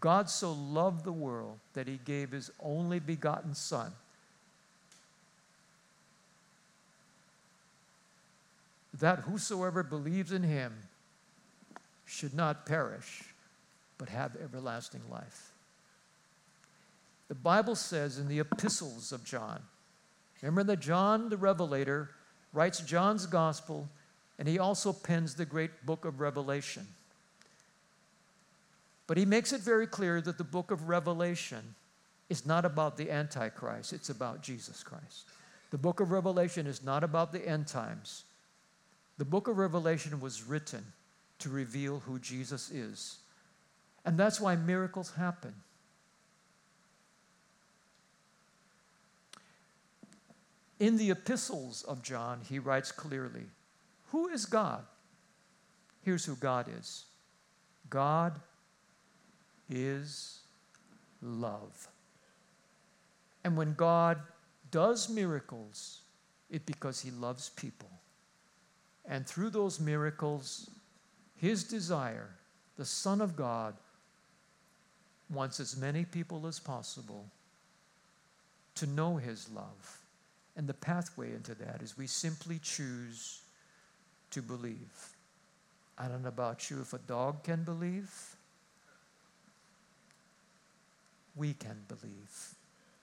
God 0.00 0.30
so 0.30 0.52
loved 0.52 1.04
the 1.04 1.12
world 1.12 1.58
that 1.74 1.86
He 1.86 2.00
gave 2.04 2.32
His 2.32 2.50
only 2.62 2.98
begotten 2.98 3.54
Son 3.54 3.92
that 9.00 9.20
whosoever 9.20 9.82
believes 9.82 10.32
in 10.32 10.42
him 10.42 10.72
should 12.04 12.34
not 12.34 12.66
perish, 12.66 13.34
but 13.98 14.08
have 14.08 14.36
everlasting 14.42 15.02
life. 15.10 15.52
The 17.28 17.34
Bible 17.34 17.76
says 17.76 18.18
in 18.18 18.28
the 18.28 18.40
epistles 18.40 19.12
of 19.12 19.24
John, 19.24 19.62
remember 20.42 20.64
that 20.64 20.80
John 20.80 21.28
the 21.28 21.36
Revelator 21.36 22.10
writes 22.52 22.80
John's 22.80 23.26
gospel, 23.26 23.88
and 24.38 24.48
he 24.48 24.58
also 24.58 24.92
pens 24.92 25.34
the 25.34 25.44
great 25.44 25.86
book 25.86 26.04
of 26.04 26.20
Revelation. 26.20 26.86
But 29.06 29.16
he 29.16 29.24
makes 29.24 29.52
it 29.52 29.60
very 29.60 29.86
clear 29.86 30.20
that 30.20 30.38
the 30.38 30.44
book 30.44 30.70
of 30.70 30.88
Revelation 30.88 31.74
is 32.28 32.46
not 32.46 32.64
about 32.64 32.96
the 32.96 33.10
Antichrist, 33.10 33.92
it's 33.92 34.10
about 34.10 34.42
Jesus 34.42 34.82
Christ. 34.82 35.28
The 35.70 35.78
book 35.78 36.00
of 36.00 36.10
Revelation 36.10 36.66
is 36.66 36.82
not 36.82 37.04
about 37.04 37.32
the 37.32 37.46
end 37.46 37.66
times. 37.66 38.24
The 39.20 39.26
book 39.26 39.48
of 39.48 39.58
Revelation 39.58 40.18
was 40.18 40.44
written 40.44 40.82
to 41.40 41.50
reveal 41.50 41.98
who 42.06 42.18
Jesus 42.18 42.70
is. 42.70 43.18
And 44.06 44.16
that's 44.16 44.40
why 44.40 44.56
miracles 44.56 45.12
happen. 45.12 45.52
In 50.78 50.96
the 50.96 51.10
epistles 51.10 51.82
of 51.82 52.02
John, 52.02 52.40
he 52.48 52.58
writes 52.58 52.92
clearly 52.92 53.42
Who 54.10 54.28
is 54.28 54.46
God? 54.46 54.84
Here's 56.00 56.24
who 56.24 56.34
God 56.36 56.64
is 56.78 57.04
God 57.90 58.40
is 59.68 60.38
love. 61.20 61.88
And 63.44 63.54
when 63.54 63.74
God 63.74 64.18
does 64.70 65.10
miracles, 65.10 66.00
it's 66.50 66.64
because 66.64 67.02
he 67.02 67.10
loves 67.10 67.50
people. 67.50 67.99
And 69.10 69.26
through 69.26 69.50
those 69.50 69.80
miracles, 69.80 70.70
his 71.36 71.64
desire, 71.64 72.30
the 72.76 72.84
Son 72.84 73.20
of 73.20 73.34
God, 73.34 73.74
wants 75.28 75.58
as 75.58 75.76
many 75.76 76.04
people 76.04 76.46
as 76.46 76.60
possible 76.60 77.26
to 78.76 78.86
know 78.86 79.16
his 79.16 79.50
love. 79.50 79.98
And 80.56 80.68
the 80.68 80.74
pathway 80.74 81.34
into 81.34 81.54
that 81.56 81.82
is 81.82 81.98
we 81.98 82.06
simply 82.06 82.60
choose 82.62 83.40
to 84.30 84.42
believe. 84.42 85.08
I 85.98 86.06
don't 86.06 86.22
know 86.22 86.28
about 86.28 86.70
you, 86.70 86.80
if 86.80 86.92
a 86.92 86.98
dog 86.98 87.42
can 87.42 87.64
believe, 87.64 88.10
we 91.34 91.52
can 91.52 91.82
believe. 91.88 92.54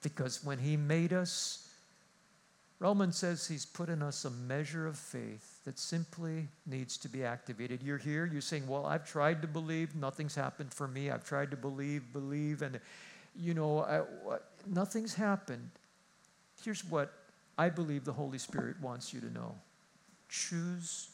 Because 0.02 0.44
when 0.44 0.58
he 0.58 0.78
made 0.78 1.12
us, 1.12 1.67
Romans 2.80 3.18
says 3.18 3.48
he's 3.48 3.66
put 3.66 3.90
in 3.90 4.04
us 4.04 4.24
a 4.26 4.30
measure 4.30 4.86
of 4.86 4.98
faith 4.98 5.64
that 5.66 5.80
simply 5.80 6.48
needs 6.68 6.96
to 6.98 7.10
be 7.10 7.24
activated. 7.24 7.82
You're 7.82 7.98
here, 7.98 8.30
you're 8.32 8.42
saying, 8.42 8.68
Well, 8.68 8.86
I've 8.86 9.10
tried 9.10 9.42
to 9.42 9.48
believe, 9.48 9.96
nothing's 9.96 10.36
happened 10.36 10.72
for 10.74 10.88
me. 10.88 11.10
I've 11.10 11.24
tried 11.24 11.50
to 11.52 11.58
believe, 11.58 12.14
believe, 12.14 12.62
and, 12.62 12.80
you 13.36 13.56
know, 13.56 13.80
I, 13.80 14.02
nothing's 14.68 15.16
happened. 15.16 15.72
Here's 16.64 16.86
what 16.86 17.14
I 17.58 17.70
believe 17.70 18.06
the 18.06 18.14
Holy 18.14 18.38
Spirit 18.38 18.80
wants 18.80 19.14
you 19.14 19.22
to 19.22 19.34
know 19.34 19.56
choose 20.30 21.10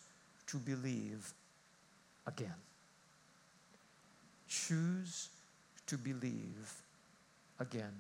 to 0.48 0.58
believe 0.58 1.34
again. 2.28 2.56
Choose 4.48 5.30
to 5.88 5.98
believe 5.98 6.82
again. 7.60 7.94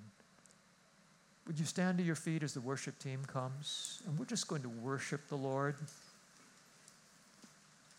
Would 1.47 1.59
you 1.59 1.65
stand 1.65 1.97
to 1.97 2.03
your 2.03 2.15
feet 2.15 2.41
as 2.41 2.53
the 2.53 2.61
worship 2.61 2.97
team 2.99 3.19
comes? 3.25 4.01
And 4.07 4.17
we're 4.17 4.25
just 4.25 4.47
going 4.47 4.61
to 4.61 4.69
worship 4.69 5.27
the 5.27 5.35
Lord. 5.35 5.75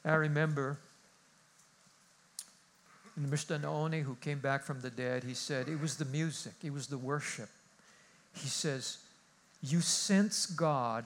I 0.04 0.14
remember 0.14 0.78
Mr. 3.20 3.60
Naoni, 3.60 4.02
who 4.02 4.16
came 4.16 4.38
back 4.38 4.64
from 4.64 4.80
the 4.80 4.90
dead, 4.90 5.24
he 5.24 5.34
said, 5.34 5.68
It 5.68 5.80
was 5.80 5.96
the 5.96 6.04
music, 6.06 6.54
it 6.62 6.72
was 6.72 6.88
the 6.88 6.98
worship. 6.98 7.48
He 8.34 8.48
says, 8.48 8.98
You 9.62 9.80
sense 9.80 10.46
God 10.46 11.04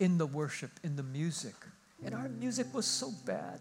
in 0.00 0.18
the 0.18 0.26
worship, 0.26 0.70
in 0.82 0.96
the 0.96 1.02
music. 1.02 1.54
And 2.04 2.14
our 2.14 2.28
music 2.28 2.66
was 2.74 2.86
so 2.86 3.12
bad. 3.24 3.60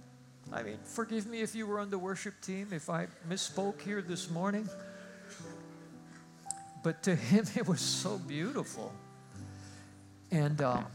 I 0.52 0.64
mean, 0.64 0.78
forgive 0.84 1.28
me 1.28 1.42
if 1.42 1.56
you 1.56 1.66
were 1.68 1.80
on 1.80 1.90
the 1.90 1.98
worship 1.98 2.34
team, 2.42 2.70
if 2.72 2.90
I 2.90 3.08
misspoke 3.30 3.82
here 3.82 4.02
this 4.02 4.30
morning. 4.30 4.68
But 6.84 7.02
to 7.04 7.16
him, 7.16 7.46
it 7.56 7.68
was 7.68 7.80
so 7.80 8.18
beautiful. 8.18 8.94
And 10.32 10.62
um, 10.62 10.86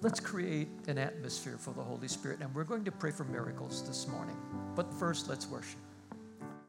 let's 0.00 0.20
create 0.20 0.68
an 0.86 0.98
atmosphere 0.98 1.56
for 1.58 1.72
the 1.72 1.82
Holy 1.82 2.08
Spirit. 2.08 2.40
And 2.40 2.54
we're 2.54 2.64
going 2.64 2.84
to 2.84 2.92
pray 2.92 3.10
for 3.10 3.24
miracles 3.24 3.86
this 3.86 4.06
morning. 4.08 4.36
But 4.74 4.92
first, 4.94 5.28
let's 5.28 5.48
worship. 5.48 5.78